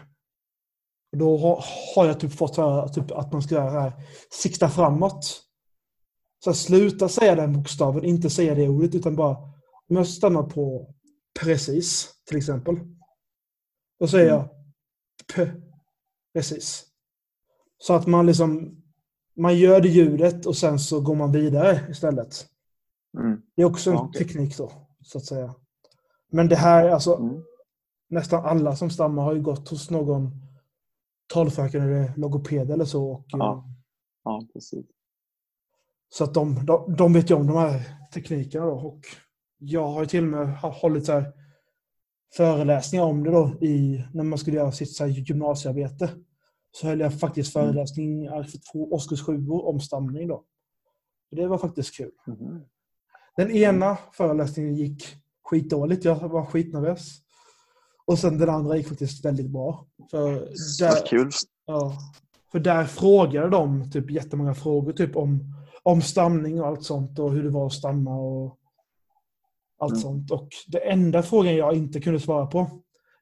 Då 1.16 1.36
har, 1.36 1.64
har 1.94 2.06
jag 2.06 2.20
typ 2.20 2.32
fått 2.32 2.56
höra 2.56 2.88
typ, 2.88 3.10
att 3.10 3.32
man 3.32 3.42
ska 3.42 3.54
göra 3.54 3.72
det 3.72 3.80
här, 3.80 3.92
sikta 4.30 4.68
framåt. 4.68 5.42
Så 6.44 6.50
här, 6.50 6.54
sluta 6.54 7.08
säga 7.08 7.34
den 7.34 7.52
bokstaven, 7.52 8.04
inte 8.04 8.30
säga 8.30 8.54
det 8.54 8.68
ordet, 8.68 8.94
utan 8.94 9.16
bara... 9.16 9.36
Om 9.88 9.96
jag 9.96 10.06
stammar 10.06 10.42
på 10.42 10.94
precis, 11.40 12.14
till 12.26 12.36
exempel. 12.36 12.76
Då 14.00 14.08
säger 14.08 14.28
jag 14.28 14.48
P. 15.34 15.50
Precis. 16.34 16.86
Så 17.78 17.94
att 17.94 18.06
man 18.06 18.26
liksom 18.26 18.80
man 19.36 19.58
gör 19.58 19.80
det 19.80 19.88
ljudet 19.88 20.46
och 20.46 20.56
sen 20.56 20.78
så 20.78 21.00
går 21.00 21.14
man 21.14 21.32
vidare 21.32 21.86
istället. 21.90 22.46
Mm. 23.18 23.42
Det 23.56 23.62
är 23.62 23.66
också 23.66 23.90
en 23.90 23.96
Ja, 23.96 24.02
okej. 24.02 24.24
teknik 24.26 24.56
då, 24.58 24.72
så 25.02 25.18
att 25.18 25.24
säga. 25.24 25.54
Men 26.32 26.48
det 26.48 26.56
här, 26.56 26.88
alltså 26.88 27.16
Mm. 27.16 27.42
nästan 28.08 28.44
alla 28.44 28.76
som 28.76 28.90
stammar 28.90 29.22
har 29.22 29.34
ju 29.34 29.42
gått 29.42 29.68
hos 29.68 29.90
någon 29.90 30.30
talfröken 31.32 31.82
eller 31.82 32.16
logoped 32.16 32.70
eller 32.70 32.84
så. 32.84 33.10
Och, 33.10 33.24
Ja. 33.28 33.52
eh, 33.56 33.64
Ja, 34.24 34.42
precis. 34.52 34.86
Så 36.08 36.24
att 36.24 36.34
de, 36.34 36.66
de, 36.66 36.94
de 36.96 37.12
vet 37.12 37.30
ju 37.30 37.34
om 37.34 37.46
de 37.46 37.56
här 37.56 37.82
teknikerna 38.14 38.66
då. 38.66 38.72
Och 38.72 39.00
jag 39.58 39.88
har 39.88 40.00
ju 40.00 40.06
till 40.06 40.22
och 40.24 40.30
med 40.30 40.58
hållit 40.60 41.06
så 41.06 41.12
här 41.12 41.32
föreläsningar 42.36 43.04
om 43.04 43.24
det 43.24 43.30
då 43.30 43.52
i, 43.60 44.04
när 44.14 44.24
man 44.24 44.38
skulle 44.38 44.56
göra 44.56 44.72
sitt 44.72 44.96
så 44.96 45.04
här 45.04 45.10
gymnasiearbete. 45.10 46.10
Så 46.72 46.86
höll 46.86 47.00
jag 47.00 47.20
faktiskt 47.20 47.56
Mm. 47.56 47.66
föreläsningar 47.68 48.42
för 48.42 48.58
två 48.72 48.92
årskurs 48.92 49.22
sju 49.26 49.48
om 49.48 49.80
stamning 49.80 50.28
då. 50.28 50.34
Och 51.30 51.36
Det 51.36 51.46
var 51.46 51.58
faktiskt 51.58 51.96
kul. 51.96 52.10
Mhm. 52.26 52.64
Den 53.40 53.50
ena 53.50 53.98
föreläsningen 54.12 54.74
gick 54.74 55.04
skitdåligt. 55.44 56.04
Jag 56.04 56.28
var 56.28 56.44
skitnervös. 56.46 57.18
Och 58.06 58.18
sen 58.18 58.38
den 58.38 58.48
andra 58.48 58.76
gick 58.76 58.88
faktiskt 58.88 59.24
väldigt 59.24 59.50
bra. 59.50 59.86
För 60.10 60.32
där, 60.78 61.06
kul. 61.06 61.30
Ja. 61.66 61.98
För 62.52 62.58
där 62.60 62.84
frågade 62.84 63.48
de 63.48 63.90
typ 63.90 64.10
jättemånga 64.10 64.54
frågor 64.54 64.92
typ 64.92 65.16
om, 65.16 65.54
om 65.82 66.02
stamning 66.02 66.60
och 66.60 66.66
allt 66.66 66.84
sånt 66.84 67.18
och 67.18 67.32
hur 67.32 67.42
det 67.42 67.50
var 67.50 67.66
att 67.66 67.72
stamma 67.72 68.16
och 68.16 68.58
allt 69.78 69.92
Mm. 69.92 70.02
sånt. 70.02 70.30
Och 70.30 70.48
det 70.66 70.78
enda 70.90 71.22
frågan 71.22 71.56
jag 71.56 71.74
inte 71.76 72.00
kunde 72.00 72.20
svara 72.20 72.46
på, 72.46 72.70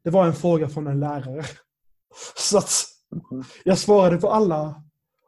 det 0.05 0.11
var 0.11 0.27
en 0.27 0.35
fråga 0.35 0.69
från 0.69 0.87
en 0.87 1.01
lärare. 1.01 1.45
Så 2.37 2.59
att 2.59 2.71
Mhm. 3.31 3.45
jag 3.65 3.79
svarade 3.79 4.17
på 4.17 4.31
alla 4.31 4.83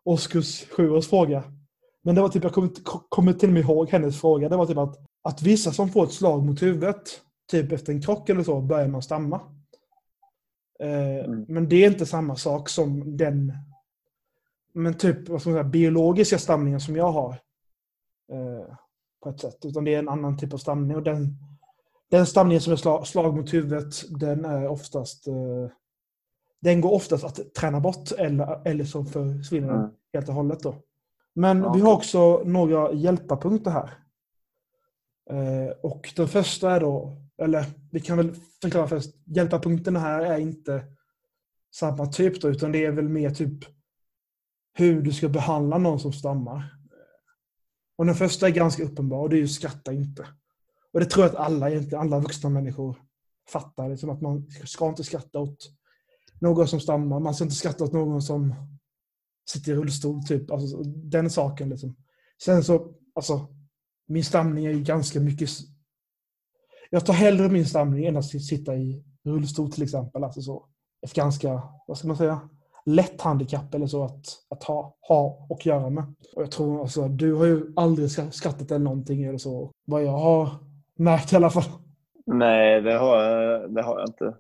årskurs 0.05 0.65
sju 0.71 0.91
års 0.91 1.07
fråga. 1.09 1.45
Men 2.03 2.15
det 2.15 2.21
var 2.21 2.29
typ, 2.29 2.43
jag 2.43 2.55
kommer, 3.09 3.33
till 3.33 3.49
och 3.49 3.53
med 3.53 3.63
ihåg 3.63 3.89
hennes 3.89 4.21
fråga. 4.21 4.49
Det 4.49 4.57
var 4.57 4.67
typ 4.67 4.77
att, 4.79 4.99
att 5.23 5.43
vissa 5.43 5.73
som 5.73 5.89
får 5.89 6.05
ett 6.05 6.13
slag 6.13 6.45
mot 6.47 6.63
huvudet, 6.63 7.21
typ 7.51 7.73
efter 7.73 7.93
en 7.93 8.03
krock 8.03 8.29
eller 8.29 8.43
så, 8.43 8.61
börjar 8.61 8.89
man 8.89 9.03
stamma. 9.03 9.41
Eh, 10.81 11.25
Mm. 11.25 11.45
Men 11.49 11.69
det 11.69 11.85
är 11.85 11.91
inte 11.91 12.07
samma 12.07 12.37
sak 12.37 12.69
som 12.69 13.17
den 13.17 13.53
men 14.73 14.95
typ 14.95 15.29
vad 15.29 15.41
ska 15.41 15.51
man 15.51 15.59
säga, 15.59 15.65
biologiska 15.71 16.39
stamningen 16.39 16.81
som 16.81 16.97
jag 16.97 17.13
har. 17.13 17.31
Eh, 18.33 18.75
på 19.23 19.29
ett 19.29 19.41
sätt. 19.41 19.65
Utan 19.65 19.85
det 19.85 19.95
är 19.95 19.99
en 19.99 20.09
annan 20.09 20.39
typ 20.39 20.55
av 20.55 20.59
stamning. 20.59 20.97
Och 20.97 21.03
den, 21.03 21.37
den 22.11 22.27
stamningen 22.27 22.61
som 22.61 22.73
är 22.73 22.77
slag, 22.77 23.07
slag 23.07 23.37
mot 23.37 23.55
huvudet, 23.55 23.95
den 24.21 24.45
är 24.45 24.69
oftast 24.69 25.27
eh, 25.27 25.35
den 26.61 26.81
går 26.81 26.93
oftast 26.93 27.25
att 27.25 27.55
träna 27.55 27.81
bort 27.81 28.13
eller, 28.19 28.69
eller 28.69 28.85
så 28.85 29.05
försvinner 29.05 29.69
den 29.69 29.79
Mm. 29.79 29.91
helt 30.13 30.29
och 30.29 30.35
hållet. 30.35 30.61
Då. 30.61 30.75
Men 31.35 31.59
Ja, 31.59 31.73
vi 31.73 31.81
har 31.81 31.93
också 31.93 32.43
några 32.45 32.93
hjälparpunkter 32.93 33.71
här. 33.71 33.91
Eh, 35.31 35.71
och 35.83 36.13
den 36.17 36.29
första 36.29 36.71
är 36.71 36.81
då, 36.81 37.23
eller 37.43 37.65
vi 37.91 38.01
kan 38.01 38.17
väl 38.17 38.35
förklara 38.63 38.89
först, 38.89 39.11
hjälparpunkterna 39.25 39.99
här 39.99 40.21
är 40.21 40.39
inte 40.39 40.85
samma 41.75 42.07
typ 42.07 42.41
då, 42.41 42.49
utan 42.49 42.73
det 42.73 42.85
är 42.85 42.93
väl 42.93 43.09
mer 43.09 43.31
typ 43.31 43.65
hur 44.75 45.03
du 45.03 45.13
ska 45.13 45.29
behandla 45.29 45.79
någon 45.79 46.01
som 46.01 46.13
stammar. 46.13 46.77
Och 47.97 48.07
den 48.07 48.15
första 48.15 48.47
är 48.47 48.51
ganska 48.51 48.83
uppenbar, 48.83 49.19
och 49.19 49.31
det 49.31 49.37
är 49.37 49.41
ju 49.41 49.49
skratta 49.49 49.93
inte. 49.93 50.27
Och 50.93 51.01
det 51.01 51.07
tror 51.07 51.27
jag 51.27 51.35
att 51.35 51.41
alla, 51.41 51.71
egentligen, 51.71 52.01
alla 52.01 52.19
vuxna 52.19 52.51
människor 52.51 52.97
fattar. 53.49 53.89
Liksom 53.89 54.11
att 54.11 54.21
man 54.21 54.51
ska 54.65 54.89
inte 54.89 55.05
skratta 55.05 55.39
åt 55.39 55.71
någon 56.41 56.69
som 56.69 56.81
stammar. 56.81 57.21
Man 57.21 57.35
ska 57.35 57.45
inte 57.45 57.57
skratta 57.57 57.85
åt 57.85 57.93
någon 57.93 58.23
som 58.23 58.55
sitter 59.53 59.73
i 59.73 59.75
rullstol. 59.75 60.23
Typ. 60.23 60.51
Alltså, 60.51 60.83
den 60.85 61.31
saken. 61.31 61.69
Liksom. 61.69 61.97
Sen 62.45 62.65
så, 62.65 62.93
alltså, 63.15 63.47
min 64.09 64.25
stamning 64.25 64.67
är 64.67 64.71
ju 64.71 64.83
ganska 64.83 65.21
mycket... 65.21 65.51
Jag 66.91 67.07
tar 67.07 67.15
hellre 67.15 67.49
min 67.49 67.67
stamning 67.67 68.07
än 68.07 68.17
att 68.17 68.27
sitta 68.27 68.77
i 68.77 69.05
rullstol 69.25 69.73
till 69.73 69.83
exempel. 69.83 70.25
Alltså 70.25 70.43
så. 70.43 70.67
Ett 71.07 71.15
ganska, 71.15 71.63
vad 71.87 71.99
ska 71.99 72.09
man 72.09 72.17
säga, 72.17 72.41
lätt 72.87 73.21
handikapp 73.21 73.75
eller 73.75 73.87
så 73.87 74.05
att, 74.05 74.27
att 74.49 74.65
ha, 74.65 74.97
ha 75.09 75.47
och 75.51 75.67
göra 75.67 75.91
med. 75.91 76.05
Och 76.37 76.43
jag 76.43 76.51
tror 76.51 76.81
alltså, 76.81 77.09
du 77.09 77.35
har 77.35 77.45
ju 77.45 77.73
aldrig 77.77 78.11
skrattat 78.11 78.71
eller 78.71 78.85
någonting 78.85 79.25
eller 79.25 79.39
så. 79.39 79.71
Vad 79.85 80.05
jag 80.05 80.19
har 80.19 80.49
märkt 80.95 81.33
i 81.33 81.37
alla 81.37 81.51
fall. 81.51 81.71
Nej, 82.27 82.81
det 82.81 82.99
har 82.99 83.23
jag, 83.23 83.75
det 83.75 83.83
har 83.83 83.99
jag 83.99 84.09
inte. 84.09 84.37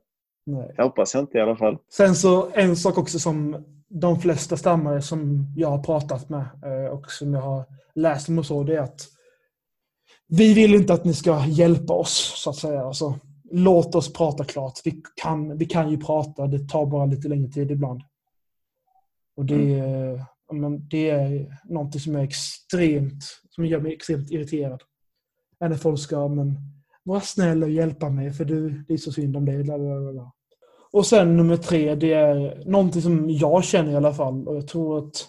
Nej. 0.46 0.74
Jag 0.76 0.84
hoppas 0.84 1.14
jag 1.14 1.22
inte 1.22 1.38
i 1.38 1.40
alla 1.40 1.56
fall. 1.56 1.78
Sen 1.92 2.14
så 2.14 2.50
en 2.52 2.76
sak 2.76 2.98
också 2.98 3.18
som 3.18 3.64
de 3.90 4.20
flesta 4.20 4.56
stammare 4.56 5.02
som 5.02 5.46
jag 5.56 5.70
har 5.70 5.82
pratat 5.82 6.28
med 6.28 6.44
eh, 6.64 6.90
och 6.90 7.10
som 7.10 7.34
jag 7.34 7.40
har 7.40 7.64
läst 7.94 8.28
om 8.28 8.38
och 8.38 8.46
så, 8.46 8.64
det 8.64 8.76
är 8.76 8.80
att 8.80 9.08
vi 10.28 10.54
vill 10.54 10.74
inte 10.74 10.92
att 10.92 11.04
ni 11.04 11.14
ska 11.14 11.46
hjälpa 11.46 11.92
oss, 11.92 12.32
så 12.36 12.50
att 12.50 12.56
säga. 12.56 12.84
Alltså, 12.84 13.18
låt 13.50 13.94
oss 13.94 14.12
prata 14.12 14.44
klart. 14.44 14.80
Vi 14.84 15.02
kan, 15.22 15.58
vi 15.58 15.66
kan 15.66 15.90
ju 15.90 15.96
prata, 15.96 16.46
det 16.46 16.68
tar 16.68 16.86
bara 16.86 17.06
lite 17.06 17.28
längre 17.28 17.48
tid 17.48 17.70
ibland. 17.70 18.02
Och 19.36 19.44
det, 19.44 19.78
mm. 19.78 20.24
men 20.52 20.88
det 20.88 21.10
är 21.10 21.56
någonting 21.64 22.00
som 22.00 22.16
är 22.16 22.22
extremt, 22.22 23.24
som 23.50 23.66
gör 23.66 23.80
mig 23.80 23.92
extremt 23.92 24.30
irriterad. 24.30 24.82
När 25.60 25.74
folk 25.74 26.00
ska, 26.00 26.28
men 26.28 26.56
var 27.02 27.20
snäll 27.20 27.62
och 27.62 27.70
hjälpa 27.70 28.10
mig 28.10 28.32
för 28.32 28.44
du, 28.44 28.84
det 28.88 28.94
är 28.94 28.98
så 28.98 29.12
synd 29.12 29.36
om 29.36 29.44
dig. 29.44 29.62
Bla, 29.64 29.78
och 30.92 31.06
sen 31.06 31.36
nummer 31.36 31.56
tre, 31.56 31.94
det 31.94 32.12
är 32.12 32.62
någonting 32.66 33.02
som 33.02 33.30
jag 33.30 33.64
känner 33.64 33.92
i 33.92 33.96
alla 33.96 34.14
fall 34.14 34.48
och 34.48 34.56
jag 34.56 34.68
tror 34.68 34.98
att 34.98 35.28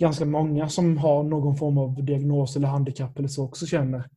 ganska 0.00 0.24
många 0.24 0.68
som 0.68 0.98
har 0.98 1.22
någon 1.22 1.56
form 1.56 1.78
av 1.78 2.04
diagnos 2.04 2.56
eller 2.56 2.68
handikapp 2.68 3.18
eller 3.18 3.28
så 3.28 3.44
också 3.44 3.66
känner. 3.66 4.08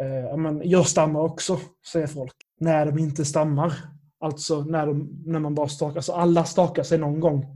Eh, 0.00 0.36
men 0.36 0.62
jag 0.64 0.86
stammar 0.86 1.20
också, 1.20 1.58
säger 1.92 2.06
folk. 2.06 2.34
När 2.60 2.86
de 2.86 2.98
inte 2.98 3.24
stammar. 3.24 3.72
Alltså 4.20 4.60
när, 4.60 4.86
de, 4.86 5.22
när 5.24 5.38
man 5.38 5.54
bara 5.54 5.68
stakar. 5.68 5.96
Alltså 5.96 6.12
alla 6.12 6.44
stakar 6.44 6.82
sig 6.82 6.98
någon 6.98 7.20
gång. 7.20 7.46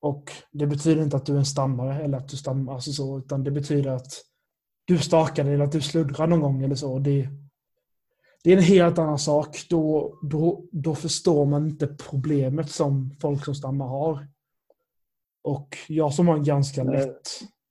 Och 0.00 0.30
det 0.52 0.66
betyder 0.66 1.02
inte 1.02 1.16
att 1.16 1.26
du 1.26 1.34
är 1.34 1.38
en 1.38 1.46
stammare 1.46 2.02
eller 2.02 2.18
att 2.18 2.28
du 2.28 2.36
stammar, 2.36 2.74
alltså 2.74 2.92
så, 2.92 3.18
utan 3.18 3.44
det 3.44 3.50
betyder 3.50 3.90
att 3.90 4.12
du 4.84 4.98
stakar 4.98 5.44
eller 5.44 5.64
att 5.64 5.72
du 5.72 5.80
sluddrar 5.80 6.26
någon 6.26 6.40
gång 6.40 6.62
eller 6.62 6.74
så. 6.74 6.98
Det, 6.98 7.28
det 8.46 8.52
är 8.52 8.56
en 8.56 8.62
helt 8.62 8.98
annan 8.98 9.18
sak. 9.18 9.66
Då, 9.70 10.18
då, 10.22 10.64
då 10.72 10.94
förstår 10.94 11.46
man 11.46 11.66
inte 11.66 11.86
problemet 11.86 12.70
som 12.70 13.10
folk 13.20 13.44
som 13.44 13.54
stammar 13.54 13.86
har. 13.86 14.28
Och 15.44 15.76
jag 15.88 16.14
som 16.14 16.28
har 16.28 16.36
en 16.36 16.44
ganska 16.44 16.84
lätt, 16.84 17.28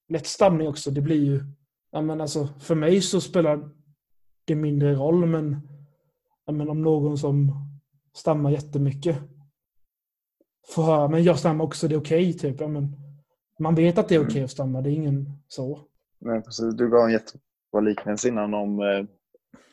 lätt 0.10 0.28
stamning 0.28 0.68
också, 0.68 0.92
det 0.92 1.02
blir 1.02 1.26
ju... 1.26 1.44
Men 1.92 2.22
alltså, 2.22 2.48
för 2.60 2.76
mig 2.76 3.02
så 3.02 3.22
spelar 3.22 3.70
det 4.46 4.56
mindre 4.56 4.96
roll, 4.96 5.26
men, 5.26 5.68
men 6.52 6.70
om 6.70 6.82
någon 6.82 7.18
som 7.18 7.52
stammar 8.16 8.52
jättemycket 8.52 9.18
får 10.68 10.84
höra, 10.84 11.08
men 11.08 11.24
jag 11.24 11.40
stammar 11.40 11.66
också, 11.66 11.88
det 11.88 11.96
är 11.96 12.00
okej, 12.00 12.30
okay, 12.30 12.52
typ. 12.52 12.60
Men, 12.60 12.96
man 13.60 13.76
vet 13.76 13.98
att 13.98 14.10
det 14.10 14.16
är 14.16 14.20
okej 14.20 14.26
okay 14.26 14.38
mm. 14.38 14.46
att 14.46 14.52
stamma, 14.52 14.82
det 14.82 14.90
är 14.90 14.94
ingen 14.94 15.32
så. 15.48 15.80
Men 16.20 16.44
precis, 16.44 16.76
du 16.76 16.90
gav 16.90 17.06
en 17.06 17.12
jättebra 17.12 17.82
liknelse 17.82 18.28
innan 18.28 18.54
om 18.54 18.80
eh, 18.80 19.06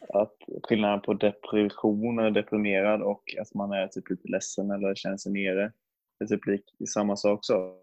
att 0.09 0.37
skillnaden 0.63 1.01
på 1.01 1.15
depression, 1.15 2.19
eller 2.19 2.31
deprimerad 2.31 3.03
och 3.03 3.23
att 3.41 3.55
man 3.55 3.73
är 3.73 3.87
typ 3.87 4.11
lite 4.11 4.29
ledsen 4.29 4.71
eller 4.71 4.95
känner 4.95 5.17
sig 5.17 5.33
nere. 5.33 5.73
Det 6.19 6.25
är 6.25 6.29
typ 6.29 6.47
lik, 6.47 6.65
samma 6.89 7.17
sak 7.17 7.39
så. 7.43 7.77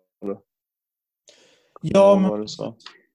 Ja, 1.81 2.19
men, 2.19 2.47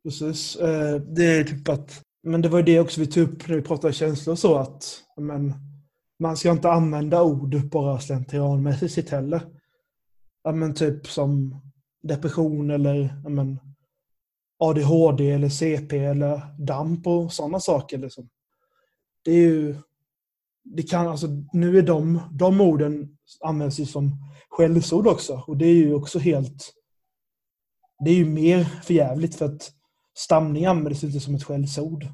precis. 0.03 0.57
Eh, 0.57 0.97
det 0.97 1.25
är 1.25 1.44
typ 1.44 1.68
att, 1.68 2.03
men 2.23 2.42
det 2.42 2.49
var 2.49 2.59
ju 2.59 2.64
det 2.64 2.81
också 2.81 3.01
vi 3.01 3.07
tog 3.07 3.29
upp 3.29 3.49
när 3.49 3.57
vi 3.57 3.62
pratade 3.62 3.92
känslor 3.92 4.35
så 4.35 4.57
att 4.57 5.03
men, 5.16 5.53
man 6.18 6.37
ska 6.37 6.51
inte 6.51 6.70
använda 6.70 7.23
ord 7.23 7.70
bara 7.70 7.99
slentrianmässigt 7.99 9.11
heller. 9.11 9.40
Ja, 10.42 10.53
men 10.53 10.75
typ 10.75 11.07
som 11.07 11.61
depression 12.03 12.70
eller 12.70 13.14
ja, 13.23 13.29
men, 13.29 13.59
ADHD 14.59 15.31
eller 15.31 15.49
CP 15.49 15.99
eller 15.99 16.40
DAMP 16.59 17.07
och 17.07 17.33
sådana 17.33 17.61
saker. 17.61 17.99
Liksom. 17.99 18.29
Det 19.25 19.31
är 19.31 19.41
ju... 19.41 19.77
Det 20.65 20.83
kan, 20.83 21.09
alltså, 21.09 21.27
nu 21.53 21.79
är 21.79 21.83
de, 21.83 22.21
de 22.33 22.61
orden 22.61 23.17
används 23.41 23.81
ju 23.81 23.87
som 23.87 24.13
skällsord 24.49 25.07
också 25.07 25.45
och 25.47 25.57
det 25.57 25.67
är 25.67 25.75
ju 25.75 25.95
också 25.95 26.19
helt 26.19 26.75
det 27.99 28.11
är 28.11 28.15
ju 28.15 28.25
mer 28.25 28.65
förjävligt 28.65 29.35
för 29.35 29.45
att 29.47 29.73
stamning 30.15 30.67
används 30.67 31.05
inte 31.05 31.21
som 31.21 31.35
ett 31.35 31.45
skällsord. 31.45 32.07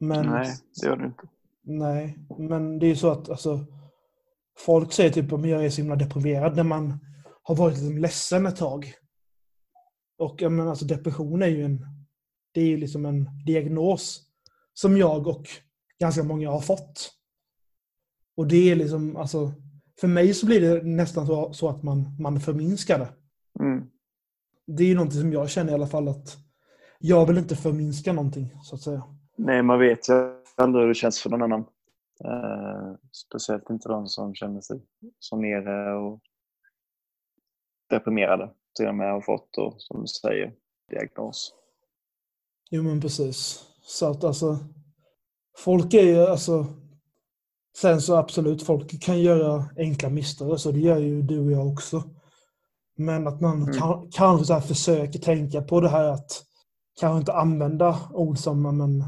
Men, 0.00 0.26
nej, 0.26 0.56
det 0.80 0.86
gör 0.86 0.96
det 0.96 1.06
inte. 1.06 1.28
Nej, 1.62 2.18
men 2.38 2.78
det 2.78 2.86
är 2.86 2.88
ju 2.88 2.96
så 2.96 3.10
att 3.10 3.30
alltså, 3.30 3.66
folk 4.58 4.92
säger 4.92 5.10
typ 5.10 5.32
att 5.32 5.48
jag 5.48 5.64
är 5.64 5.70
så 5.70 5.80
himla 5.80 5.96
deprimerad 5.96 6.56
när 6.56 6.62
man 6.62 6.98
har 7.42 7.56
varit 7.56 7.74
liksom 7.74 7.98
ledsen 7.98 8.46
ett 8.46 8.56
tag. 8.56 8.94
Och 10.18 10.42
jag 10.42 10.52
menar, 10.52 10.70
alltså, 10.70 10.84
depression 10.84 11.42
är 11.42 11.46
ju 11.46 11.64
en, 11.64 11.86
det 12.52 12.60
är 12.60 12.66
ju 12.66 12.76
liksom 12.76 13.06
en 13.06 13.44
diagnos 13.46 14.22
som 14.74 14.96
jag 14.96 15.26
och 15.26 15.48
ganska 16.00 16.22
många 16.22 16.50
har 16.50 16.60
fått. 16.60 17.10
Och 18.36 18.46
det 18.46 18.70
är 18.70 18.76
liksom, 18.76 19.16
alltså, 19.16 19.52
för 20.00 20.08
mig 20.08 20.34
så 20.34 20.46
blir 20.46 20.60
det 20.60 20.82
nästan 20.82 21.26
så, 21.26 21.52
så 21.52 21.68
att 21.68 21.82
man, 21.82 22.16
man 22.20 22.40
förminskar 22.40 22.98
det. 22.98 23.08
Mm 23.64 23.90
det 24.66 24.82
är 24.82 24.86
ju 24.86 24.94
någonting 24.94 25.20
som 25.20 25.32
jag 25.32 25.50
känner 25.50 25.72
i 25.72 25.74
alla 25.74 25.86
fall 25.86 26.08
att 26.08 26.36
jag 26.98 27.26
vill 27.26 27.38
inte 27.38 27.56
förminska 27.56 28.12
någonting, 28.12 28.50
så 28.62 28.74
att 28.74 28.80
säga. 28.80 29.02
Nej, 29.36 29.62
man 29.62 29.78
vet 29.78 30.08
ju 30.08 30.42
aldrig 30.56 30.82
hur 30.82 30.88
det 30.88 30.94
känns 30.94 31.20
för 31.20 31.30
någon 31.30 31.42
annan. 31.42 31.66
Eh, 32.24 32.94
speciellt 33.12 33.70
inte 33.70 33.88
de 33.88 34.06
som 34.06 34.34
känner 34.34 34.60
sig 34.60 34.80
som 35.18 35.40
nere 35.40 35.94
och 35.94 36.20
deprimerade 37.90 38.50
till 38.76 38.88
och 38.88 38.94
med 38.94 39.12
har 39.12 39.20
fått, 39.20 39.58
och, 39.58 39.74
som 39.78 40.00
du 40.00 40.06
säger, 40.06 40.52
diagnos. 40.90 41.54
Jo, 42.70 42.82
men 42.82 43.00
precis. 43.00 43.66
Så 43.86 44.10
att 44.10 44.24
alltså, 44.24 44.58
folk 45.56 45.94
är 45.94 46.02
ju 46.02 46.26
alltså... 46.26 46.66
Sen 47.76 48.00
så 48.00 48.16
absolut, 48.16 48.62
folk 48.62 49.02
kan 49.02 49.20
göra 49.20 49.64
enkla 49.76 50.08
misstag, 50.08 50.60
så 50.60 50.72
det 50.72 50.78
gör 50.78 50.98
ju 50.98 51.22
du 51.22 51.40
och 51.40 51.52
jag 51.52 51.66
också. 51.66 52.02
Men 52.96 53.26
att 53.26 53.40
man 53.40 53.62
mm. 53.62 53.74
kan, 53.74 54.10
kanske 54.10 54.46
så 54.46 54.60
försöker 54.60 55.18
tänka 55.18 55.62
på 55.62 55.80
det 55.80 55.88
här 55.88 56.04
att 56.04 56.44
kanske 57.00 57.18
inte 57.18 57.32
använda 57.32 57.98
ord 58.12 58.38
som 58.38 58.62
men, 58.62 59.04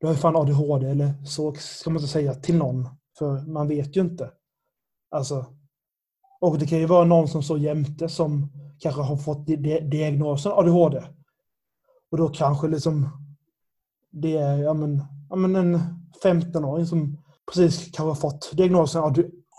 du 0.00 0.06
har 0.06 0.14
ju 0.14 0.20
fan 0.20 0.36
ADHD 0.36 0.86
eller 0.86 1.24
så 1.24 1.54
ska 1.54 1.90
man 1.90 1.96
inte 1.96 2.12
säga 2.12 2.34
till 2.34 2.56
någon. 2.56 2.88
För 3.18 3.40
man 3.40 3.68
vet 3.68 3.96
ju 3.96 4.00
inte. 4.00 4.30
Alltså, 5.10 5.46
och 6.40 6.58
det 6.58 6.66
kan 6.66 6.78
ju 6.78 6.86
vara 6.86 7.04
någon 7.04 7.28
som 7.28 7.42
står 7.42 7.58
jämte 7.58 8.08
som 8.08 8.52
kanske 8.78 9.02
har 9.02 9.16
fått 9.16 9.46
diagnosen 9.90 10.52
ADHD. 10.52 11.02
Och 12.10 12.18
då 12.18 12.28
kanske 12.28 12.68
liksom 12.68 13.21
det 14.12 14.36
är 14.36 14.58
ja 14.58 14.74
men, 14.74 15.02
ja 15.30 15.36
men 15.36 15.56
en 15.56 15.78
15-åring 16.22 16.86
som 16.86 17.18
precis 17.52 17.84
kanske 17.84 18.02
har 18.02 18.14
fått 18.30 18.50
diagnosen 18.52 19.02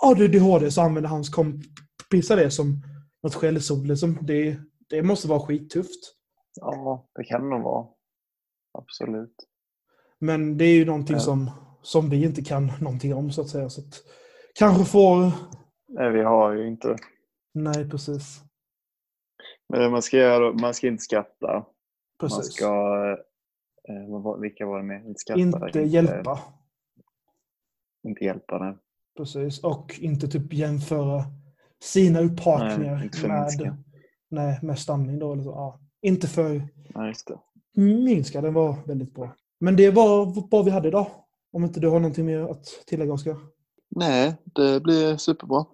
ADHD 0.02 0.72
så 0.72 0.82
använder 0.82 1.10
hans 1.10 1.30
kompisar 1.30 2.36
det 2.36 2.52
som 2.52 2.82
något 3.24 3.36
skällsord. 3.36 3.88
Liksom. 3.88 4.18
Det, 4.22 4.58
det 4.90 5.04
måste 5.04 5.28
vara 5.28 5.40
skittufft. 5.40 6.16
Ja, 6.56 7.08
det 7.16 7.24
kan 7.24 7.42
det 7.44 7.50
nog 7.50 7.64
vara. 7.64 7.88
Absolut. 8.74 9.36
Men 10.20 10.58
det 10.58 10.66
är 10.66 10.76
ju 10.76 10.86
någonting 10.86 11.16
ja. 11.16 11.22
som, 11.22 11.52
som 11.82 12.10
vi 12.10 12.24
inte 12.24 12.42
kan 12.44 12.72
någonting 12.82 13.14
om 13.14 13.32
så 13.32 13.42
att 13.42 13.50
säga. 13.50 13.70
Så 13.70 13.82
att, 13.82 14.04
kanske 14.60 14.86
får... 14.86 15.32
Nej, 15.88 16.12
vi 16.12 16.24
har 16.24 16.54
ju 16.54 16.68
inte 16.68 16.98
Nej, 17.54 17.90
precis. 17.90 18.42
Men 19.70 19.92
man 19.92 20.02
ska, 20.02 20.54
man 20.62 20.74
ska 20.74 20.88
inte 20.88 21.04
skratta. 21.04 21.66
Precis. 22.20 22.38
Man 22.38 22.44
ska... 22.44 23.18
Eh, 23.90 24.40
vilka 24.42 24.66
var 24.66 24.78
det 24.78 24.84
med? 24.84 25.06
Inte 25.06 25.20
skratta. 25.20 25.40
Inte, 25.42 25.58
inte 25.66 25.80
hjälpa. 25.80 26.40
Inte 28.08 28.24
hjälpa, 28.24 28.60
nej. 28.60 28.78
Precis. 29.18 29.64
Och 29.64 30.00
inte 30.00 30.28
typ 30.28 30.54
jämföra 30.54 31.24
sina 31.84 32.20
upphakningar 32.20 33.10
med, 33.28 33.84
nej, 34.30 34.60
med 34.62 34.80
stamning. 34.80 35.20
Då, 35.20 35.34
eller 35.34 35.44
så. 35.44 35.50
Ja, 35.50 35.80
inte 36.02 36.28
för 36.28 36.68
nej, 36.96 37.14
minska, 37.76 38.42
den 38.42 38.54
var 38.54 38.76
väldigt 38.88 39.14
bra. 39.14 39.36
Men 39.60 39.76
det 39.76 39.92
var 39.92 40.50
vad 40.52 40.66
vi 40.66 40.72
hade 40.72 40.88
idag. 40.88 41.08
Om 41.52 41.64
inte 41.64 41.80
du 41.80 41.88
har 41.90 42.00
någonting 42.00 42.26
mer 42.26 42.40
att 42.40 42.66
tillägga, 42.86 43.14
Oskar? 43.14 43.38
Nej, 43.96 44.36
det 44.46 44.84
blir 44.84 45.18
superbra. 45.18 45.66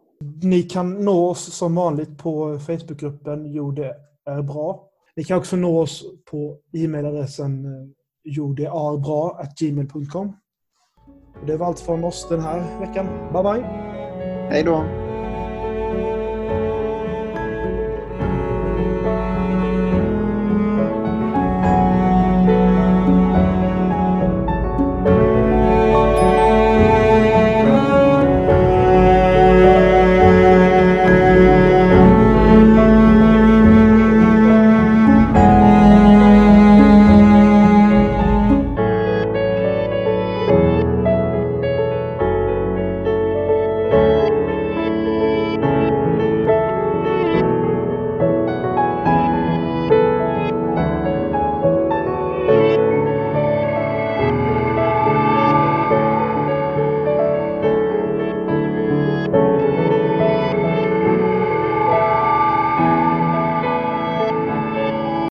Ni 0.44 0.64
kan 0.64 1.06
nå 1.06 1.30
oss 1.30 1.54
som 1.54 1.76
vanligt 1.76 2.18
på 2.18 2.60
Facebookgruppen 2.60 3.54
Jo 3.54 3.72
det 3.72 3.96
är 4.26 4.42
bra. 4.42 4.90
Ni 5.16 5.24
kan 5.24 5.38
också 5.38 5.56
nå 5.56 5.82
oss 5.82 6.06
på 6.32 6.60
e-mailadressen 6.74 7.66
eh, 8.30 8.34
jodearbra.gmail.com. 8.36 10.34
Det 11.48 11.58
var 11.58 11.68
allt 11.68 11.80
från 11.80 12.04
oss 12.04 12.28
den 12.30 12.42
här 12.42 12.80
veckan. 12.80 13.06
Bye 13.34 13.44
bye! 13.44 13.64
Hej 14.50 14.64
då! 14.64 14.99